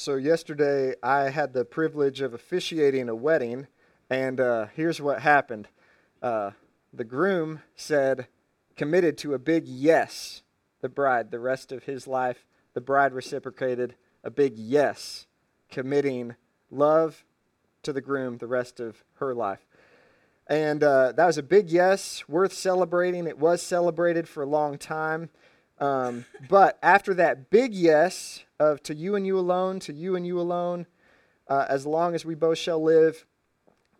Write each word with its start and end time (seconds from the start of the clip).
So, 0.00 0.16
yesterday 0.16 0.94
I 1.02 1.28
had 1.28 1.52
the 1.52 1.66
privilege 1.66 2.22
of 2.22 2.32
officiating 2.32 3.10
a 3.10 3.14
wedding, 3.14 3.66
and 4.08 4.40
uh, 4.40 4.68
here's 4.74 4.98
what 4.98 5.20
happened. 5.20 5.68
Uh, 6.22 6.52
the 6.90 7.04
groom 7.04 7.60
said, 7.76 8.26
committed 8.76 9.18
to 9.18 9.34
a 9.34 9.38
big 9.38 9.66
yes, 9.66 10.40
the 10.80 10.88
bride, 10.88 11.30
the 11.30 11.38
rest 11.38 11.70
of 11.70 11.84
his 11.84 12.06
life. 12.06 12.46
The 12.72 12.80
bride 12.80 13.12
reciprocated 13.12 13.94
a 14.24 14.30
big 14.30 14.56
yes, 14.56 15.26
committing 15.70 16.34
love 16.70 17.22
to 17.82 17.92
the 17.92 18.00
groom 18.00 18.38
the 18.38 18.46
rest 18.46 18.80
of 18.80 19.04
her 19.16 19.34
life. 19.34 19.66
And 20.46 20.82
uh, 20.82 21.12
that 21.12 21.26
was 21.26 21.36
a 21.36 21.42
big 21.42 21.68
yes, 21.68 22.24
worth 22.26 22.54
celebrating. 22.54 23.26
It 23.26 23.38
was 23.38 23.60
celebrated 23.60 24.30
for 24.30 24.42
a 24.42 24.46
long 24.46 24.78
time. 24.78 25.28
Um, 25.80 26.26
but 26.48 26.78
after 26.82 27.14
that 27.14 27.50
big 27.50 27.74
yes 27.74 28.44
of 28.58 28.82
to 28.84 28.94
you 28.94 29.16
and 29.16 29.26
you 29.26 29.38
alone, 29.38 29.80
to 29.80 29.92
you 29.92 30.14
and 30.14 30.26
you 30.26 30.38
alone, 30.38 30.86
uh, 31.48 31.66
as 31.68 31.86
long 31.86 32.14
as 32.14 32.24
we 32.24 32.34
both 32.34 32.58
shall 32.58 32.82
live, 32.82 33.24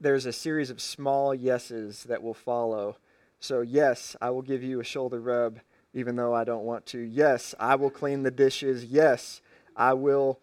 there's 0.00 0.26
a 0.26 0.32
series 0.32 0.70
of 0.70 0.80
small 0.80 1.34
yeses 1.34 2.04
that 2.04 2.22
will 2.22 2.34
follow. 2.34 2.96
So, 3.40 3.62
yes, 3.62 4.14
I 4.20 4.30
will 4.30 4.42
give 4.42 4.62
you 4.62 4.80
a 4.80 4.84
shoulder 4.84 5.20
rub, 5.20 5.60
even 5.94 6.16
though 6.16 6.34
I 6.34 6.44
don't 6.44 6.64
want 6.64 6.86
to. 6.86 7.00
Yes, 7.00 7.54
I 7.58 7.74
will 7.76 7.90
clean 7.90 8.22
the 8.22 8.30
dishes. 8.30 8.84
Yes, 8.84 9.40
I 9.74 9.94
will 9.94 10.38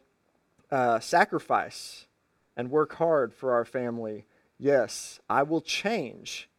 uh, 0.71 0.99
sacrifice 0.99 2.07
and 2.55 2.71
work 2.71 2.95
hard 2.95 3.33
for 3.33 3.53
our 3.53 3.65
family. 3.65 4.25
Yes, 4.57 5.19
I 5.29 5.43
will 5.43 5.61
change 5.61 6.49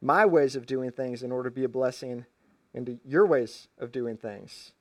my 0.00 0.24
ways 0.24 0.56
of 0.56 0.66
doing 0.66 0.90
things 0.90 1.22
in 1.22 1.30
order 1.30 1.50
to 1.50 1.54
be 1.54 1.64
a 1.64 1.68
blessing 1.68 2.24
into 2.74 2.98
your 3.04 3.26
ways 3.26 3.68
of 3.78 3.92
doing 3.92 4.16
things. 4.16 4.72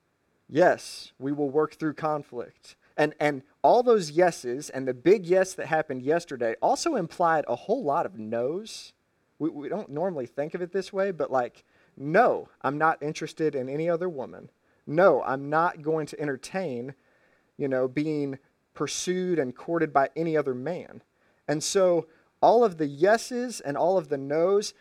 Yes, 0.50 1.12
we 1.20 1.31
will 1.31 1.50
work 1.50 1.76
through 1.76 1.94
conflict. 1.94 2.76
And, 2.98 3.16
and 3.20 3.41
all 3.64 3.84
those 3.84 4.12
yeses 4.12 4.70
and 4.70 4.88
the 4.88 4.94
big 4.94 5.26
yes 5.26 5.54
that 5.54 5.67
happened 5.67 6.04
yesterday 6.04 6.55
also 6.62 6.95
implied 6.95 7.45
a 7.47 7.56
whole 7.56 7.84
lot 7.84 8.06
of 8.06 8.19
no's. 8.19 8.94
We, 9.39 9.50
we 9.50 9.69
don't 9.69 9.89
normally 9.89 10.25
think 10.25 10.53
of 10.53 10.62
it 10.62 10.72
this 10.72 10.92
way, 10.92 11.12
but 11.12 11.31
like, 11.31 11.64
no, 11.97 12.50
I'm 12.62 12.78
not 12.78 13.02
interested 13.02 13.56
in 13.56 13.69
any 13.69 13.89
other 13.89 14.09
woman. 14.09 14.50
No, 14.86 15.23
I'm 15.23 15.50
not 15.50 15.81
going 15.81 16.06
to 16.08 16.19
entertain, 16.19 16.95
you 17.58 17.67
know, 17.67 17.88
being 17.88 18.39
pursued 18.73 19.39
and 19.39 19.56
courted 19.56 19.94
by 19.94 20.09
any 20.16 20.36
other 20.36 20.53
man. 20.53 21.02
And 21.47 21.64
so 21.64 22.08
all 22.42 22.64
of 22.64 22.78
the 22.78 22.88
yeses 22.88 23.62
and 23.62 23.78
all 23.78 23.97
of 23.97 24.09
the 24.09 24.17
no's, 24.17 24.73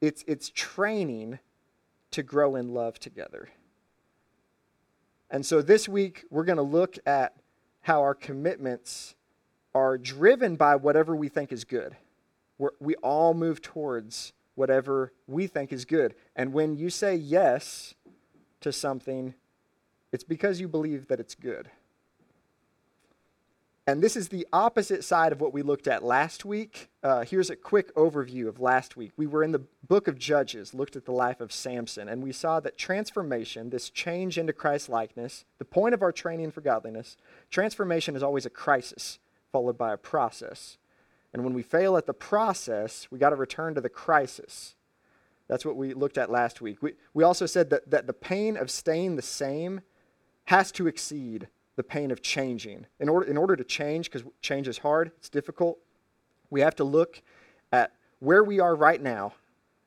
it's, 0.00 0.24
it's 0.26 0.50
training 0.50 1.38
to 2.12 2.22
grow 2.22 2.56
in 2.56 2.72
love 2.72 2.98
together. 2.98 3.50
And 5.30 5.44
so 5.44 5.62
this 5.62 5.88
week, 5.88 6.24
we're 6.30 6.44
going 6.44 6.56
to 6.56 6.62
look 6.62 6.98
at 7.06 7.34
how 7.80 8.02
our 8.02 8.14
commitments 8.14 9.14
are 9.74 9.98
driven 9.98 10.56
by 10.56 10.76
whatever 10.76 11.16
we 11.16 11.28
think 11.28 11.52
is 11.52 11.64
good. 11.64 11.96
We're, 12.58 12.70
we 12.80 12.94
all 12.96 13.34
move 13.34 13.62
towards 13.62 14.32
whatever 14.54 15.12
we 15.26 15.46
think 15.46 15.72
is 15.72 15.84
good. 15.84 16.14
And 16.36 16.52
when 16.52 16.76
you 16.76 16.90
say 16.90 17.14
yes 17.16 17.94
to 18.60 18.72
something, 18.72 19.34
it's 20.12 20.24
because 20.24 20.60
you 20.60 20.68
believe 20.68 21.08
that 21.08 21.18
it's 21.18 21.34
good. 21.34 21.70
And 23.84 24.00
this 24.00 24.16
is 24.16 24.28
the 24.28 24.46
opposite 24.52 25.02
side 25.02 25.32
of 25.32 25.40
what 25.40 25.52
we 25.52 25.62
looked 25.62 25.88
at 25.88 26.04
last 26.04 26.44
week. 26.44 26.88
Uh, 27.02 27.24
here's 27.24 27.50
a 27.50 27.56
quick 27.56 27.92
overview 27.96 28.46
of 28.46 28.60
last 28.60 28.96
week. 28.96 29.10
We 29.16 29.26
were 29.26 29.42
in 29.42 29.50
the 29.50 29.64
book 29.88 30.06
of 30.06 30.20
Judges, 30.20 30.72
looked 30.72 30.94
at 30.94 31.04
the 31.04 31.10
life 31.12 31.40
of 31.40 31.52
Samson, 31.52 32.08
and 32.08 32.22
we 32.22 32.30
saw 32.30 32.60
that 32.60 32.78
transformation, 32.78 33.70
this 33.70 33.90
change 33.90 34.38
into 34.38 34.52
Christ 34.52 34.88
likeness, 34.88 35.44
the 35.58 35.64
point 35.64 35.94
of 35.94 36.02
our 36.02 36.12
training 36.12 36.52
for 36.52 36.60
godliness, 36.60 37.16
transformation 37.50 38.14
is 38.14 38.22
always 38.22 38.46
a 38.46 38.50
crisis 38.50 39.18
followed 39.50 39.76
by 39.76 39.92
a 39.92 39.98
process. 39.98 40.78
And 41.32 41.42
when 41.42 41.52
we 41.52 41.62
fail 41.62 41.96
at 41.96 42.06
the 42.06 42.14
process, 42.14 43.08
we 43.10 43.18
got 43.18 43.30
to 43.30 43.36
return 43.36 43.74
to 43.74 43.80
the 43.80 43.88
crisis. 43.88 44.76
That's 45.48 45.64
what 45.64 45.76
we 45.76 45.92
looked 45.92 46.18
at 46.18 46.30
last 46.30 46.60
week. 46.60 46.82
We, 46.82 46.92
we 47.14 47.24
also 47.24 47.46
said 47.46 47.70
that, 47.70 47.90
that 47.90 48.06
the 48.06 48.12
pain 48.12 48.56
of 48.56 48.70
staying 48.70 49.16
the 49.16 49.22
same 49.22 49.80
has 50.44 50.70
to 50.72 50.86
exceed 50.86 51.48
the 51.76 51.82
pain 51.82 52.10
of 52.10 52.22
changing. 52.22 52.86
In 53.00 53.08
order, 53.08 53.26
in 53.26 53.36
order 53.36 53.56
to 53.56 53.64
change, 53.64 54.10
because 54.10 54.28
change 54.40 54.68
is 54.68 54.78
hard, 54.78 55.12
it's 55.18 55.28
difficult, 55.28 55.78
we 56.50 56.60
have 56.60 56.76
to 56.76 56.84
look 56.84 57.22
at 57.72 57.92
where 58.20 58.44
we 58.44 58.60
are 58.60 58.76
right 58.76 59.00
now 59.00 59.34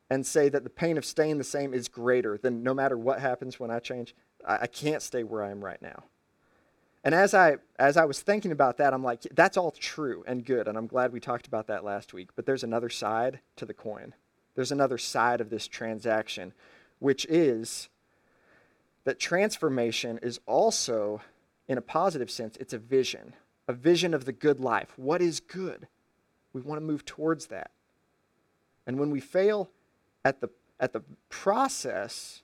and 0.10 0.26
say 0.26 0.50
that 0.50 0.64
the 0.64 0.70
pain 0.70 0.98
of 0.98 1.06
staying 1.06 1.38
the 1.38 1.44
same 1.44 1.74
is 1.74 1.88
greater 1.88 2.38
than 2.38 2.64
no 2.64 2.74
matter 2.74 2.98
what 2.98 3.20
happens 3.20 3.60
when 3.60 3.72
I 3.72 3.80
change, 3.80 4.16
I, 4.46 4.60
I 4.62 4.68
can't 4.68 5.02
stay 5.02 5.24
where 5.24 5.44
I 5.44 5.52
am 5.52 5.64
right 5.64 5.82
now. 5.82 6.04
And 7.04 7.14
as 7.14 7.36
I 7.36 7.58
as 7.78 7.98
I 7.98 8.06
was 8.06 8.20
thinking 8.22 8.52
about 8.52 8.78
that, 8.78 8.92
I'm 8.92 9.04
like, 9.04 9.22
that's 9.36 9.58
all 9.58 9.72
true 9.72 10.24
and 10.26 10.44
good, 10.44 10.68
and 10.68 10.76
I'm 10.76 10.88
glad 10.88 11.14
we 11.14 11.20
talked 11.20 11.46
about 11.46 11.68
that 11.68 11.84
last 11.84 12.16
week. 12.16 12.30
But 12.36 12.48
there's 12.48 12.64
another 12.64 12.90
side 12.90 13.42
to 13.58 13.66
the 13.66 13.76
coin. 13.76 14.16
There's 14.56 14.72
another 14.72 14.98
side 14.98 15.40
of 15.40 15.52
this 15.52 15.68
transaction, 15.68 16.54
which 16.98 17.26
is 17.26 17.90
that 19.04 19.20
transformation 19.20 20.18
is 20.24 20.40
also 20.48 21.22
in 21.68 21.78
a 21.78 21.82
positive 21.82 22.30
sense, 22.30 22.58
it's 22.58 22.74
a 22.74 22.78
vision, 22.78 23.34
a 23.68 23.74
vision 23.74 24.14
of 24.14 24.26
the 24.26 24.32
good 24.32 24.60
life. 24.60 24.94
What 24.98 25.22
is 25.22 25.40
good? 25.40 25.88
We 26.54 26.62
want 26.62 26.80
to 26.80 26.86
move 26.86 27.06
towards 27.06 27.48
that. 27.48 27.72
And 28.88 29.00
when 29.00 29.10
we 29.10 29.20
fail 29.20 29.70
at 30.24 30.42
the, 30.42 30.50
at 30.80 30.94
the 30.94 31.02
process 31.30 32.44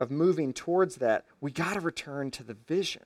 of 0.00 0.10
moving 0.10 0.52
towards 0.52 0.96
that, 0.96 1.24
we 1.40 1.50
got 1.50 1.74
to 1.74 1.80
return 1.80 2.30
to 2.32 2.44
the 2.44 2.54
vision. 2.54 3.04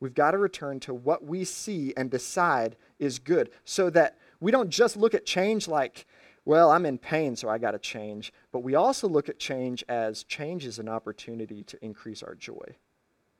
We've 0.00 0.14
got 0.14 0.32
to 0.32 0.38
return 0.38 0.80
to 0.80 0.94
what 0.94 1.24
we 1.24 1.44
see 1.44 1.92
and 1.96 2.10
decide 2.10 2.76
is 2.98 3.18
good 3.18 3.50
so 3.64 3.90
that 3.90 4.16
we 4.40 4.50
don't 4.50 4.70
just 4.70 4.96
look 4.96 5.14
at 5.14 5.24
change 5.24 5.68
like, 5.68 6.06
well, 6.44 6.72
I'm 6.72 6.86
in 6.86 6.98
pain, 6.98 7.36
so 7.36 7.48
I 7.48 7.58
got 7.58 7.70
to 7.70 7.78
change. 7.78 8.32
But 8.50 8.60
we 8.60 8.74
also 8.74 9.06
look 9.06 9.28
at 9.28 9.38
change 9.38 9.84
as 9.88 10.24
change 10.24 10.66
is 10.66 10.80
an 10.80 10.88
opportunity 10.88 11.62
to 11.64 11.84
increase 11.84 12.22
our 12.22 12.34
joy. 12.34 12.74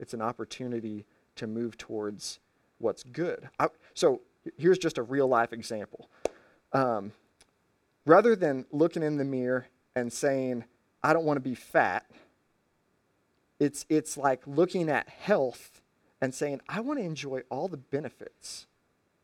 It's 0.02 0.14
an 0.14 0.20
opportunity 0.20 1.06
to 1.36 1.46
move 1.46 1.78
towards 1.78 2.40
what's 2.78 3.04
good. 3.04 3.48
I, 3.60 3.68
so 3.94 4.20
here's 4.58 4.78
just 4.78 4.98
a 4.98 5.02
real 5.02 5.28
life 5.28 5.52
example. 5.52 6.10
Um, 6.72 7.12
rather 8.04 8.34
than 8.34 8.66
looking 8.72 9.04
in 9.04 9.16
the 9.16 9.24
mirror 9.24 9.68
and 9.94 10.12
saying, 10.12 10.64
I 11.04 11.12
don't 11.12 11.24
want 11.24 11.36
to 11.36 11.40
be 11.40 11.54
fat, 11.54 12.04
it's, 13.60 13.86
it's 13.88 14.16
like 14.16 14.42
looking 14.44 14.88
at 14.88 15.08
health 15.08 15.80
and 16.20 16.34
saying, 16.34 16.62
I 16.69 16.80
want 16.80 16.98
to 16.98 17.04
enjoy 17.04 17.42
all 17.48 17.69
the 17.69 17.76
benefits 17.76 18.66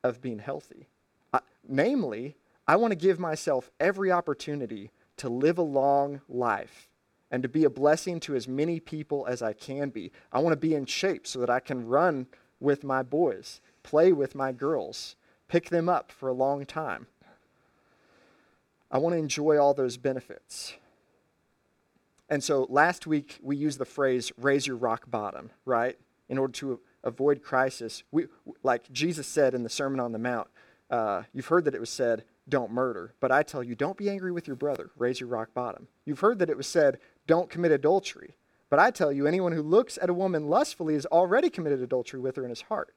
of 0.05 0.23
being 0.23 0.39
healthy. 0.39 0.87
I, 1.33 1.41
namely, 1.67 2.37
I 2.69 2.77
want 2.77 2.93
to 2.93 2.97
give 2.97 3.19
myself 3.19 3.69
every 3.81 4.13
opportunity 4.13 4.93
to 5.17 5.29
live 5.29 5.59
a 5.59 5.63
long 5.63 6.21
life 6.29 6.88
and 7.31 7.43
to 7.43 7.49
be 7.49 7.65
a 7.65 7.71
blessing 7.71 8.21
to 8.21 8.35
as 8.35 8.49
many 8.49 8.81
people 8.81 9.27
as 9.27 9.43
I 9.43 9.53
can 9.53 9.91
be. 9.91 10.13
I 10.33 10.39
want 10.41 10.53
to 10.53 10.57
be 10.57 10.75
in 10.75 10.87
shape 10.87 11.27
so 11.27 11.41
that 11.41 11.51
I 11.51 11.61
can 11.61 11.87
run 11.87 12.27
with 12.61 12.85
my 12.85 13.03
boys, 13.03 13.61
play 13.83 14.13
with 14.13 14.35
my 14.35 14.53
girls, 14.53 15.17
pick 15.47 15.71
them 15.71 15.89
up 15.89 16.11
for 16.11 16.29
a 16.29 16.35
long 16.35 16.65
time. 16.65 17.07
I 18.91 18.99
want 18.99 19.15
to 19.15 19.19
enjoy 19.19 19.59
all 19.59 19.75
those 19.75 19.97
benefits. 19.97 20.75
And 22.31 22.43
so 22.43 22.67
last 22.69 23.07
week 23.07 23.39
we 23.43 23.57
used 23.57 23.79
the 23.79 23.85
phrase 23.85 24.33
raise 24.39 24.67
your 24.67 24.77
rock 24.77 25.11
bottom, 25.11 25.51
right? 25.65 25.99
In 26.29 26.39
order 26.39 26.53
to 26.55 26.81
avoid 27.05 27.43
crisis. 27.43 28.03
We, 28.11 28.27
like 28.63 28.91
Jesus 28.93 29.27
said 29.27 29.55
in 29.55 29.63
the 29.63 29.69
Sermon 29.69 30.01
on 30.01 30.13
the 30.13 30.19
Mount, 30.19 30.49
uh, 30.91 31.23
you've 31.33 31.47
heard 31.47 31.65
that 31.67 31.75
it 31.75 31.81
was 31.81 31.91
said, 31.91 32.25
don't 32.49 32.73
murder. 32.73 33.15
But 33.21 33.33
I 33.33 33.43
tell 33.43 33.63
you, 33.63 33.75
don't 33.75 33.97
be 33.97 34.11
angry 34.11 34.33
with 34.33 34.47
your 34.47 34.57
brother. 34.57 34.91
Raise 34.97 35.21
your 35.21 35.29
rock 35.29 35.55
bottom. 35.55 35.89
You've 36.05 36.21
heard 36.21 36.39
that 36.39 36.51
it 36.51 36.57
was 36.57 36.67
said, 36.67 36.99
don't 37.27 37.51
commit 37.51 37.73
adultery. 37.73 38.35
But 38.71 38.79
I 38.79 38.91
tell 38.91 39.13
you, 39.13 39.27
anyone 39.27 39.53
who 39.53 39.63
looks 39.63 39.99
at 40.01 40.11
a 40.11 40.15
woman 40.15 40.49
lustfully 40.49 40.95
has 40.95 41.07
already 41.07 41.51
committed 41.51 41.81
adultery 41.81 42.21
with 42.21 42.37
her 42.37 42.45
in 42.45 42.51
his 42.51 42.63
heart. 42.63 42.95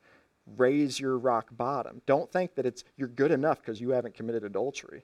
Raise 0.58 1.00
your 1.00 1.18
rock 1.18 1.48
bottom. 1.52 2.02
Don't 2.06 2.32
think 2.32 2.56
that 2.56 2.66
it's 2.66 2.84
you're 2.98 3.08
good 3.08 3.32
enough 3.32 3.62
because 3.62 3.80
you 3.80 3.92
haven't 3.92 4.16
committed 4.16 4.44
adultery. 4.44 5.04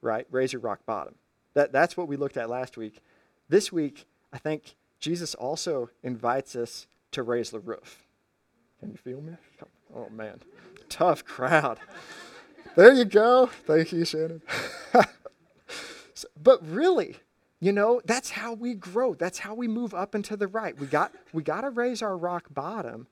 Right? 0.00 0.26
Raise 0.30 0.52
your 0.52 0.62
rock 0.62 0.80
bottom. 0.86 1.14
That, 1.54 1.72
that's 1.72 1.96
what 1.96 2.08
we 2.08 2.16
looked 2.16 2.36
at 2.36 2.50
last 2.50 2.76
week. 2.76 3.00
This 3.48 3.70
week, 3.70 4.06
I 4.32 4.38
think 4.38 4.74
Jesus 4.98 5.34
also 5.34 5.90
invites 6.02 6.56
us 6.56 6.86
to 7.12 7.22
raise 7.22 7.50
the 7.50 7.60
roof. 7.60 8.04
Can 8.80 8.90
you 8.90 8.96
feel 8.96 9.20
me? 9.20 9.34
Oh 9.94 10.08
man, 10.10 10.40
tough 10.88 11.24
crowd. 11.24 11.78
There 12.76 12.92
you 12.92 13.04
go. 13.04 13.46
Thank 13.66 13.92
you, 13.92 14.04
Shannon. 14.04 14.42
so, 16.14 16.28
but 16.42 16.66
really, 16.68 17.16
you 17.60 17.72
know, 17.72 18.00
that's 18.04 18.30
how 18.30 18.52
we 18.52 18.74
grow. 18.74 19.14
That's 19.14 19.38
how 19.38 19.54
we 19.54 19.68
move 19.68 19.94
up 19.94 20.14
and 20.14 20.24
to 20.24 20.36
the 20.36 20.48
right. 20.48 20.76
We 20.78 20.86
got 20.88 21.12
we 21.32 21.44
got 21.44 21.60
to 21.60 21.70
raise 21.70 22.02
our 22.02 22.16
rock 22.16 22.46
bottom, 22.52 23.06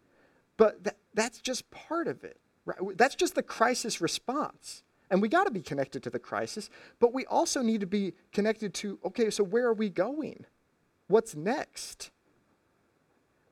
but 0.56 0.82
that, 0.84 0.96
that's 1.14 1.40
just 1.40 1.70
part 1.70 2.08
of 2.08 2.24
it. 2.24 2.38
Right? 2.64 2.78
That's 2.96 3.14
just 3.14 3.36
the 3.36 3.42
crisis 3.42 4.00
response. 4.00 4.82
And 5.10 5.22
we 5.22 5.28
got 5.28 5.44
to 5.44 5.50
be 5.52 5.60
connected 5.60 6.02
to 6.04 6.10
the 6.10 6.18
crisis, 6.18 6.68
but 6.98 7.12
we 7.12 7.24
also 7.26 7.62
need 7.62 7.80
to 7.82 7.86
be 7.86 8.14
connected 8.32 8.74
to 8.74 8.98
okay, 9.04 9.30
so 9.30 9.44
where 9.44 9.66
are 9.66 9.74
we 9.74 9.90
going? 9.90 10.44
What's 11.06 11.36
next? 11.36 12.10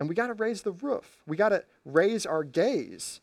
And 0.01 0.09
we 0.09 0.15
got 0.17 0.29
to 0.29 0.35
raise 0.35 0.63
the 0.63 0.73
roof. 0.73 1.23
We 1.27 1.37
got 1.37 1.51
to 1.51 1.63
raise 1.85 2.27
our 2.27 2.43
gaze 2.43 3.21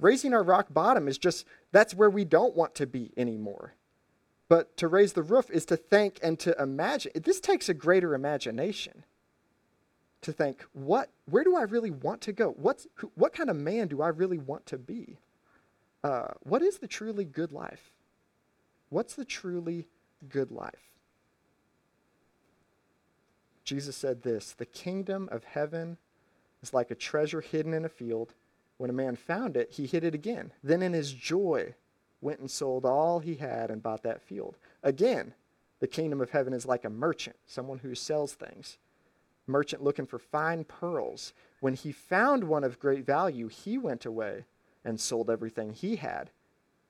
raising 0.00 0.34
our 0.34 0.42
rock 0.42 0.66
bottom 0.70 1.06
is 1.08 1.18
just 1.18 1.46
that's 1.72 1.94
where 1.94 2.10
we 2.10 2.24
don't 2.24 2.56
want 2.56 2.74
to 2.76 2.86
be 2.86 3.12
anymore. 3.16 3.74
But 4.48 4.76
to 4.78 4.88
raise 4.88 5.12
the 5.12 5.22
roof 5.22 5.48
is 5.50 5.64
to 5.66 5.76
think 5.76 6.18
and 6.22 6.38
to 6.40 6.60
imagine. 6.60 7.12
This 7.14 7.40
takes 7.40 7.68
a 7.68 7.74
greater 7.74 8.14
imagination 8.14 9.04
to 10.22 10.32
think, 10.32 10.64
what, 10.72 11.10
where 11.26 11.44
do 11.44 11.56
I 11.56 11.62
really 11.62 11.90
want 11.90 12.20
to 12.22 12.32
go? 12.32 12.50
What's, 12.56 12.86
who, 12.96 13.12
what 13.14 13.32
kind 13.32 13.48
of 13.48 13.56
man 13.56 13.88
do 13.88 14.02
I 14.02 14.08
really 14.08 14.38
want 14.38 14.66
to 14.66 14.78
be? 14.78 15.18
Uh, 16.02 16.28
what 16.40 16.62
is 16.62 16.78
the 16.78 16.88
truly 16.88 17.24
good 17.24 17.52
life? 17.52 17.92
What's 18.88 19.14
the 19.14 19.24
truly 19.24 19.86
good 20.28 20.50
life? 20.50 20.90
Jesus 23.64 23.96
said 23.96 24.22
this 24.22 24.52
The 24.52 24.66
kingdom 24.66 25.28
of 25.30 25.44
heaven 25.44 25.96
is 26.62 26.74
like 26.74 26.90
a 26.90 26.96
treasure 26.96 27.40
hidden 27.40 27.72
in 27.72 27.84
a 27.84 27.88
field. 27.88 28.34
When 28.80 28.88
a 28.88 28.94
man 28.94 29.14
found 29.14 29.58
it, 29.58 29.72
he 29.72 29.84
hid 29.84 30.04
it 30.04 30.14
again. 30.14 30.52
Then, 30.64 30.80
in 30.80 30.94
his 30.94 31.12
joy, 31.12 31.74
went 32.22 32.40
and 32.40 32.50
sold 32.50 32.86
all 32.86 33.18
he 33.18 33.34
had 33.34 33.70
and 33.70 33.82
bought 33.82 34.02
that 34.04 34.22
field. 34.22 34.56
Again, 34.82 35.34
the 35.80 35.86
kingdom 35.86 36.22
of 36.22 36.30
heaven 36.30 36.54
is 36.54 36.64
like 36.64 36.86
a 36.86 36.88
merchant, 36.88 37.36
someone 37.44 37.80
who 37.80 37.94
sells 37.94 38.32
things. 38.32 38.78
Merchant 39.46 39.84
looking 39.84 40.06
for 40.06 40.18
fine 40.18 40.64
pearls. 40.64 41.34
When 41.60 41.74
he 41.74 41.92
found 41.92 42.44
one 42.44 42.64
of 42.64 42.80
great 42.80 43.04
value, 43.04 43.48
he 43.48 43.76
went 43.76 44.06
away 44.06 44.46
and 44.82 44.98
sold 44.98 45.28
everything 45.28 45.74
he 45.74 45.96
had 45.96 46.30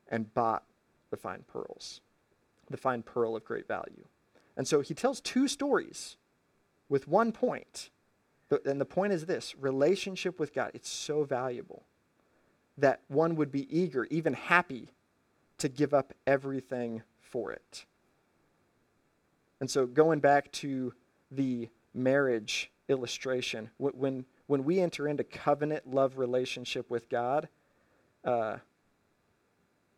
and 0.06 0.32
bought 0.32 0.62
the 1.10 1.16
fine 1.16 1.42
pearls, 1.48 2.02
the 2.70 2.76
fine 2.76 3.02
pearl 3.02 3.34
of 3.34 3.44
great 3.44 3.66
value. 3.66 4.04
And 4.56 4.68
so 4.68 4.80
he 4.80 4.94
tells 4.94 5.20
two 5.20 5.48
stories 5.48 6.18
with 6.88 7.08
one 7.08 7.32
point. 7.32 7.90
And 8.64 8.80
the 8.80 8.86
point 8.86 9.12
is 9.12 9.26
this 9.26 9.54
relationship 9.56 10.40
with 10.40 10.52
God, 10.52 10.72
it's 10.74 10.88
so 10.88 11.24
valuable 11.24 11.84
that 12.78 13.00
one 13.08 13.36
would 13.36 13.52
be 13.52 13.68
eager, 13.76 14.06
even 14.10 14.32
happy, 14.32 14.88
to 15.58 15.68
give 15.68 15.94
up 15.94 16.14
everything 16.26 17.02
for 17.20 17.52
it. 17.52 17.84
And 19.60 19.70
so, 19.70 19.86
going 19.86 20.20
back 20.20 20.50
to 20.52 20.94
the 21.30 21.68
marriage 21.94 22.70
illustration, 22.88 23.70
when, 23.76 24.24
when 24.46 24.64
we 24.64 24.80
enter 24.80 25.06
into 25.06 25.22
covenant 25.22 25.92
love 25.92 26.18
relationship 26.18 26.90
with 26.90 27.08
God, 27.08 27.48
uh, 28.24 28.56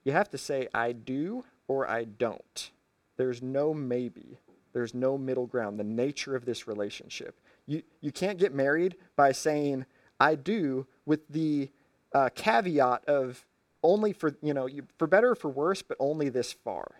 you 0.04 0.12
have 0.12 0.28
to 0.30 0.38
say, 0.38 0.68
I 0.74 0.92
do 0.92 1.44
or 1.68 1.88
I 1.88 2.04
don't. 2.04 2.70
There's 3.16 3.40
no 3.40 3.72
maybe. 3.72 4.38
There's 4.72 4.94
no 4.94 5.16
middle 5.16 5.46
ground. 5.46 5.78
The 5.78 5.84
nature 5.84 6.34
of 6.34 6.44
this 6.44 6.66
relationship. 6.66 7.38
You, 7.66 7.82
you 8.00 8.12
can't 8.12 8.38
get 8.38 8.54
married 8.54 8.96
by 9.16 9.32
saying, 9.32 9.86
I 10.18 10.34
do, 10.34 10.86
with 11.06 11.28
the 11.28 11.70
uh, 12.12 12.28
caveat 12.34 13.04
of 13.06 13.44
only 13.82 14.12
for, 14.12 14.36
you 14.42 14.54
know, 14.54 14.66
you, 14.66 14.84
for 14.98 15.06
better 15.06 15.30
or 15.30 15.34
for 15.34 15.48
worse, 15.48 15.82
but 15.82 15.96
only 16.00 16.28
this 16.28 16.52
far. 16.52 16.92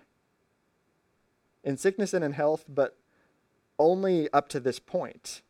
In 1.64 1.76
sickness 1.76 2.12
and 2.12 2.24
in 2.24 2.32
health, 2.32 2.64
but 2.68 2.96
only 3.78 4.28
up 4.32 4.48
to 4.48 4.60
this 4.60 4.78
point. 4.78 5.42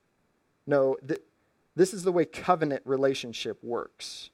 No, 0.67 0.97
th- 1.07 1.23
this 1.75 1.95
is 1.95 2.03
the 2.03 2.13
way 2.13 2.25
covenant 2.25 2.83
relationship 2.85 3.63
works. 3.63 4.31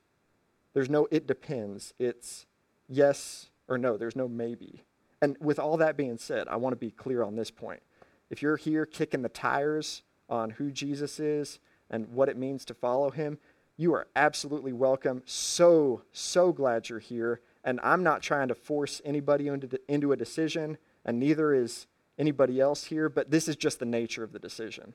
There's 0.74 0.90
no 0.90 1.06
it 1.10 1.26
depends. 1.26 1.94
It's 1.98 2.46
yes 2.88 3.50
or 3.68 3.78
no. 3.78 3.96
There's 3.96 4.16
no 4.16 4.28
maybe. 4.28 4.82
And 5.20 5.36
with 5.40 5.58
all 5.58 5.76
that 5.78 5.96
being 5.96 6.18
said, 6.18 6.48
I 6.48 6.56
want 6.56 6.72
to 6.72 6.76
be 6.76 6.90
clear 6.90 7.22
on 7.22 7.36
this 7.36 7.50
point. 7.50 7.82
If 8.30 8.42
you're 8.42 8.56
here 8.56 8.86
kicking 8.86 9.22
the 9.22 9.28
tires 9.28 10.02
on 10.28 10.50
who 10.50 10.70
Jesus 10.70 11.18
is 11.18 11.58
and 11.90 12.08
what 12.08 12.28
it 12.28 12.36
means 12.36 12.64
to 12.66 12.74
follow 12.74 13.10
him, 13.10 13.38
you 13.76 13.94
are 13.94 14.08
absolutely 14.16 14.72
welcome. 14.72 15.22
So, 15.24 16.02
so 16.12 16.52
glad 16.52 16.88
you're 16.88 16.98
here. 16.98 17.40
And 17.64 17.80
I'm 17.82 18.02
not 18.02 18.22
trying 18.22 18.48
to 18.48 18.54
force 18.54 19.00
anybody 19.04 19.48
into, 19.48 19.80
into 19.88 20.12
a 20.12 20.16
decision, 20.16 20.78
and 21.04 21.18
neither 21.18 21.54
is 21.54 21.86
anybody 22.18 22.60
else 22.60 22.84
here, 22.84 23.08
but 23.08 23.30
this 23.30 23.48
is 23.48 23.56
just 23.56 23.78
the 23.78 23.86
nature 23.86 24.24
of 24.24 24.32
the 24.32 24.38
decision. 24.38 24.94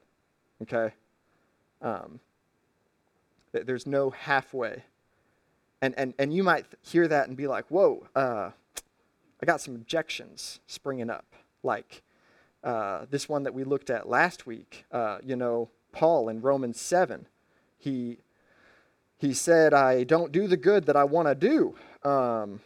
Okay? 0.62 0.94
Um, 1.82 2.20
there's 3.52 3.88
no 3.88 4.10
halfway. 4.10 4.84
And, 5.82 5.94
and, 5.98 6.14
and 6.18 6.34
you 6.34 6.44
might 6.44 6.66
hear 6.82 7.08
that 7.08 7.28
and 7.28 7.38
be 7.38 7.48
like, 7.48 7.66
whoa, 7.70 8.08
uh, 8.16 8.52
I 9.42 9.46
got 9.46 9.62
some 9.62 9.76
objections 9.76 10.60
springing 10.68 11.10
up. 11.10 11.26
Like 11.64 12.03
uh, 12.64 13.06
this 13.10 13.28
one 13.28 13.44
that 13.44 13.54
we 13.54 13.64
looked 13.64 13.90
at 13.90 14.08
last 14.08 14.46
week, 14.46 14.86
uh, 14.92 15.18
you 15.24 15.36
know, 15.36 15.70
Paul 15.92 16.30
in 16.30 16.42
Romans 16.42 16.80
7. 16.80 17.28
He, 17.78 18.20
he 19.18 19.34
said, 19.34 19.74
I 19.74 20.04
don't 20.04 20.32
do 20.32 20.48
the 20.48 20.58
good 20.58 20.86
that 20.86 20.96
I 20.96 21.04
want 21.04 21.28
to 21.28 21.36
do. 21.36 21.76
Um, 22.10 22.62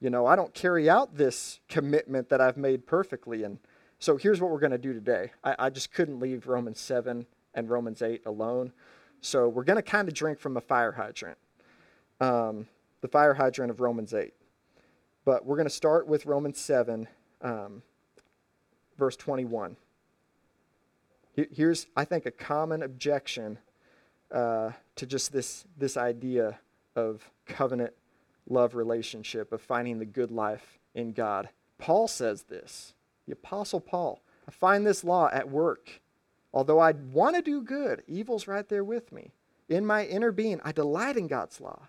you 0.00 0.10
know, 0.10 0.26
I 0.26 0.36
don't 0.36 0.52
carry 0.54 0.88
out 0.88 1.16
this 1.16 1.60
commitment 1.68 2.28
that 2.28 2.40
I've 2.40 2.56
made 2.56 2.86
perfectly. 2.86 3.42
And 3.42 3.58
so 3.98 4.16
here's 4.16 4.40
what 4.40 4.50
we're 4.50 4.60
going 4.60 4.72
to 4.72 4.78
do 4.78 4.92
today. 4.92 5.32
I, 5.42 5.56
I 5.58 5.70
just 5.70 5.92
couldn't 5.92 6.20
leave 6.20 6.46
Romans 6.46 6.80
7 6.80 7.26
and 7.54 7.70
Romans 7.70 8.02
8 8.02 8.22
alone. 8.26 8.72
So 9.20 9.48
we're 9.48 9.64
going 9.64 9.76
to 9.76 9.82
kind 9.82 10.06
of 10.06 10.14
drink 10.14 10.38
from 10.38 10.56
a 10.56 10.60
fire 10.60 10.92
hydrant, 10.92 11.38
um, 12.20 12.68
the 13.00 13.08
fire 13.08 13.34
hydrant 13.34 13.70
of 13.70 13.80
Romans 13.80 14.12
8. 14.12 14.34
But 15.24 15.46
we're 15.46 15.56
going 15.56 15.68
to 15.68 15.74
start 15.74 16.06
with 16.06 16.26
Romans 16.26 16.60
7, 16.60 17.08
um, 17.40 17.82
verse 18.96 19.16
21. 19.16 19.76
Here's, 21.34 21.86
I 21.96 22.04
think, 22.04 22.26
a 22.26 22.30
common 22.30 22.82
objection 22.82 23.58
uh, 24.30 24.70
to 24.96 25.06
just 25.06 25.32
this, 25.32 25.64
this 25.76 25.96
idea 25.96 26.58
of 26.94 27.28
covenant 27.46 27.92
love 28.48 28.74
relationship, 28.74 29.52
of 29.52 29.60
finding 29.60 29.98
the 29.98 30.04
good 30.04 30.30
life 30.30 30.78
in 30.94 31.12
God. 31.12 31.48
Paul 31.78 32.06
says 32.06 32.44
this, 32.44 32.94
the 33.26 33.32
Apostle 33.32 33.80
Paul. 33.80 34.22
I 34.46 34.52
find 34.52 34.86
this 34.86 35.02
law 35.02 35.28
at 35.32 35.50
work. 35.50 36.00
Although 36.52 36.78
I 36.78 36.92
want 36.92 37.34
to 37.34 37.42
do 37.42 37.62
good, 37.62 38.04
evil's 38.06 38.46
right 38.46 38.68
there 38.68 38.84
with 38.84 39.10
me. 39.10 39.32
In 39.68 39.84
my 39.84 40.04
inner 40.04 40.30
being, 40.30 40.60
I 40.62 40.72
delight 40.72 41.16
in 41.16 41.26
God's 41.26 41.60
law. 41.60 41.88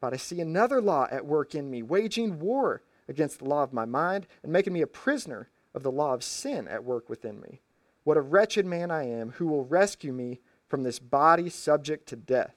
But 0.00 0.14
I 0.14 0.16
see 0.16 0.40
another 0.40 0.80
law 0.80 1.06
at 1.10 1.26
work 1.26 1.54
in 1.54 1.70
me, 1.70 1.82
waging 1.82 2.38
war 2.38 2.82
against 3.08 3.40
the 3.40 3.44
law 3.44 3.62
of 3.62 3.72
my 3.72 3.84
mind 3.84 4.26
and 4.42 4.52
making 4.52 4.72
me 4.72 4.82
a 4.82 4.86
prisoner 4.86 5.48
of 5.76 5.82
the 5.82 5.92
law 5.92 6.14
of 6.14 6.24
sin 6.24 6.66
at 6.66 6.84
work 6.84 7.08
within 7.08 7.40
me. 7.40 7.60
What 8.02 8.16
a 8.16 8.22
wretched 8.22 8.66
man 8.66 8.90
I 8.90 9.04
am, 9.04 9.32
who 9.32 9.46
will 9.46 9.64
rescue 9.64 10.12
me 10.12 10.40
from 10.68 10.82
this 10.82 10.98
body 10.98 11.50
subject 11.50 12.08
to 12.08 12.16
death? 12.16 12.56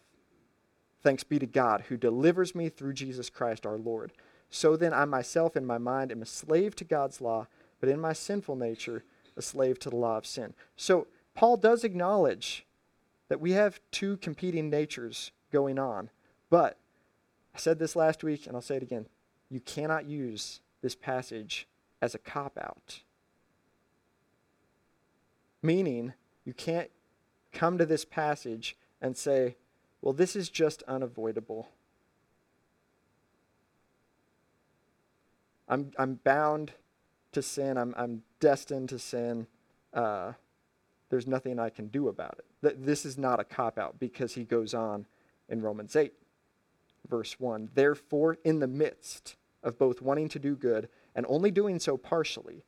Thanks 1.04 1.24
be 1.24 1.38
to 1.38 1.45
God, 1.45 1.86
who 1.89 1.98
delivers 1.98 2.56
me 2.56 2.69
through 2.69 2.94
Jesus 2.94 3.30
Christ 3.30 3.66
our 3.66 3.77
Lord. 3.77 4.14
So 4.49 4.76
then, 4.76 4.94
I 4.94 5.06
myself 5.06 5.56
in 5.56 5.66
my 5.66 5.78
mind 5.78 6.11
am 6.11 6.21
a 6.21 6.26
slave 6.26 6.76
to 6.78 6.83
God's 6.83 7.21
law, 7.21 7.47
but 7.80 7.90
in 7.90 7.99
my 7.99 8.14
sinful 8.14 8.56
nature, 8.56 9.04
a 9.38 9.42
slave 9.42 9.80
to 9.80 9.90
the 9.90 9.95
law 9.95 10.18
of 10.18 10.26
sin. 10.26 10.54
So, 10.76 11.07
Paul 11.35 11.57
does 11.57 11.83
acknowledge 11.83 12.66
that 13.28 13.40
we 13.40 13.52
have 13.52 13.80
two 13.92 14.18
competing 14.18 14.69
natures 14.69 15.31
going 15.52 15.78
on. 15.78 16.09
But 16.49 16.78
I 17.54 17.59
said 17.59 17.80
this 17.80 17.95
last 17.95 18.23
week, 18.23 18.47
and 18.47 18.56
I'll 18.56 18.61
say 18.61 18.78
it 18.78 18.83
again 18.83 19.06
you 19.49 19.59
cannot 19.59 20.06
use 20.06 20.61
this 20.81 20.95
passage 20.95 21.68
as 22.02 22.16
a 22.16 22.19
cop 22.19 22.57
out. 22.57 23.02
Meaning, 25.61 26.13
you 26.45 26.54
can't 26.54 26.89
come 27.51 27.78
to 27.78 27.85
this 27.85 28.06
passage 28.06 28.78
and 29.01 29.16
say, 29.16 29.56
well, 30.01 30.13
this 30.13 30.35
is 30.35 30.49
just 30.49 30.83
unavoidable. 30.83 31.69
I'm, 35.68 35.92
I'm 35.97 36.16
bound 36.16 36.71
to 37.33 37.42
sin. 37.42 37.78
I'm, 37.78 37.94
I'm 37.97 38.23
destined 38.39 38.89
to 38.89 38.99
sin. 38.99 39.47
Uh, 39.94 40.33
there's 41.09 41.28
nothing 41.28 41.59
I 41.59 41.69
can 41.69 41.87
do 41.87 42.07
about 42.07 42.39
it. 42.39 42.85
This 42.85 43.06
is 43.06 43.18
not 43.18 43.39
a 43.39 43.44
cop 43.44 43.78
out 43.78 43.99
because 43.99 44.33
he 44.33 44.44
goes 44.44 44.73
on 44.73 45.06
in 45.47 45.61
Romans 45.61 45.95
8, 45.95 46.13
verse 47.07 47.39
1. 47.39 47.69
Therefore, 47.73 48.37
in 48.44 48.59
the 48.59 48.68
midst 48.68 49.35
of 49.63 49.78
both 49.78 50.01
wanting 50.01 50.30
to 50.30 50.39
do 50.39 50.56
good 50.56 50.87
and 51.16 51.25
only 51.28 51.51
doing 51.51 51.80
so 51.80 51.97
partially, 51.97 52.63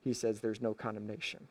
he 0.00 0.12
says 0.12 0.40
there's 0.40 0.60
no 0.60 0.74
condemnation 0.74 1.48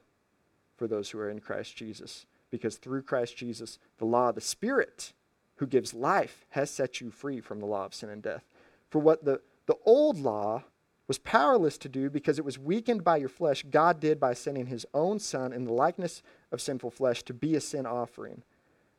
for 0.75 0.87
those 0.87 1.09
who 1.09 1.19
are 1.19 1.29
in 1.29 1.39
Christ 1.39 1.75
Jesus. 1.75 2.25
Because 2.51 2.77
through 2.77 3.03
Christ 3.03 3.37
Jesus, 3.37 3.79
the 3.97 4.05
law 4.05 4.29
of 4.29 4.35
the 4.35 4.41
Spirit 4.41 5.13
who 5.55 5.67
gives 5.67 5.93
life 5.93 6.45
has 6.49 6.69
set 6.69 7.01
you 7.01 7.11
free 7.11 7.39
from 7.39 7.59
the 7.59 7.65
law 7.65 7.85
of 7.85 7.93
sin 7.93 8.09
and 8.09 8.21
death. 8.21 8.43
For 8.89 8.99
what 8.99 9.25
the, 9.25 9.41
the 9.67 9.77
old 9.85 10.19
law 10.19 10.63
was 11.07 11.17
powerless 11.19 11.77
to 11.79 11.89
do 11.89 12.09
because 12.09 12.39
it 12.39 12.45
was 12.45 12.57
weakened 12.57 13.03
by 13.03 13.17
your 13.17 13.29
flesh, 13.29 13.63
God 13.69 13.99
did 13.99 14.19
by 14.19 14.33
sending 14.33 14.67
his 14.67 14.85
own 14.93 15.19
Son 15.19 15.53
in 15.53 15.65
the 15.65 15.73
likeness 15.73 16.23
of 16.51 16.61
sinful 16.61 16.91
flesh 16.91 17.23
to 17.23 17.33
be 17.33 17.55
a 17.55 17.61
sin 17.61 17.85
offering. 17.85 18.43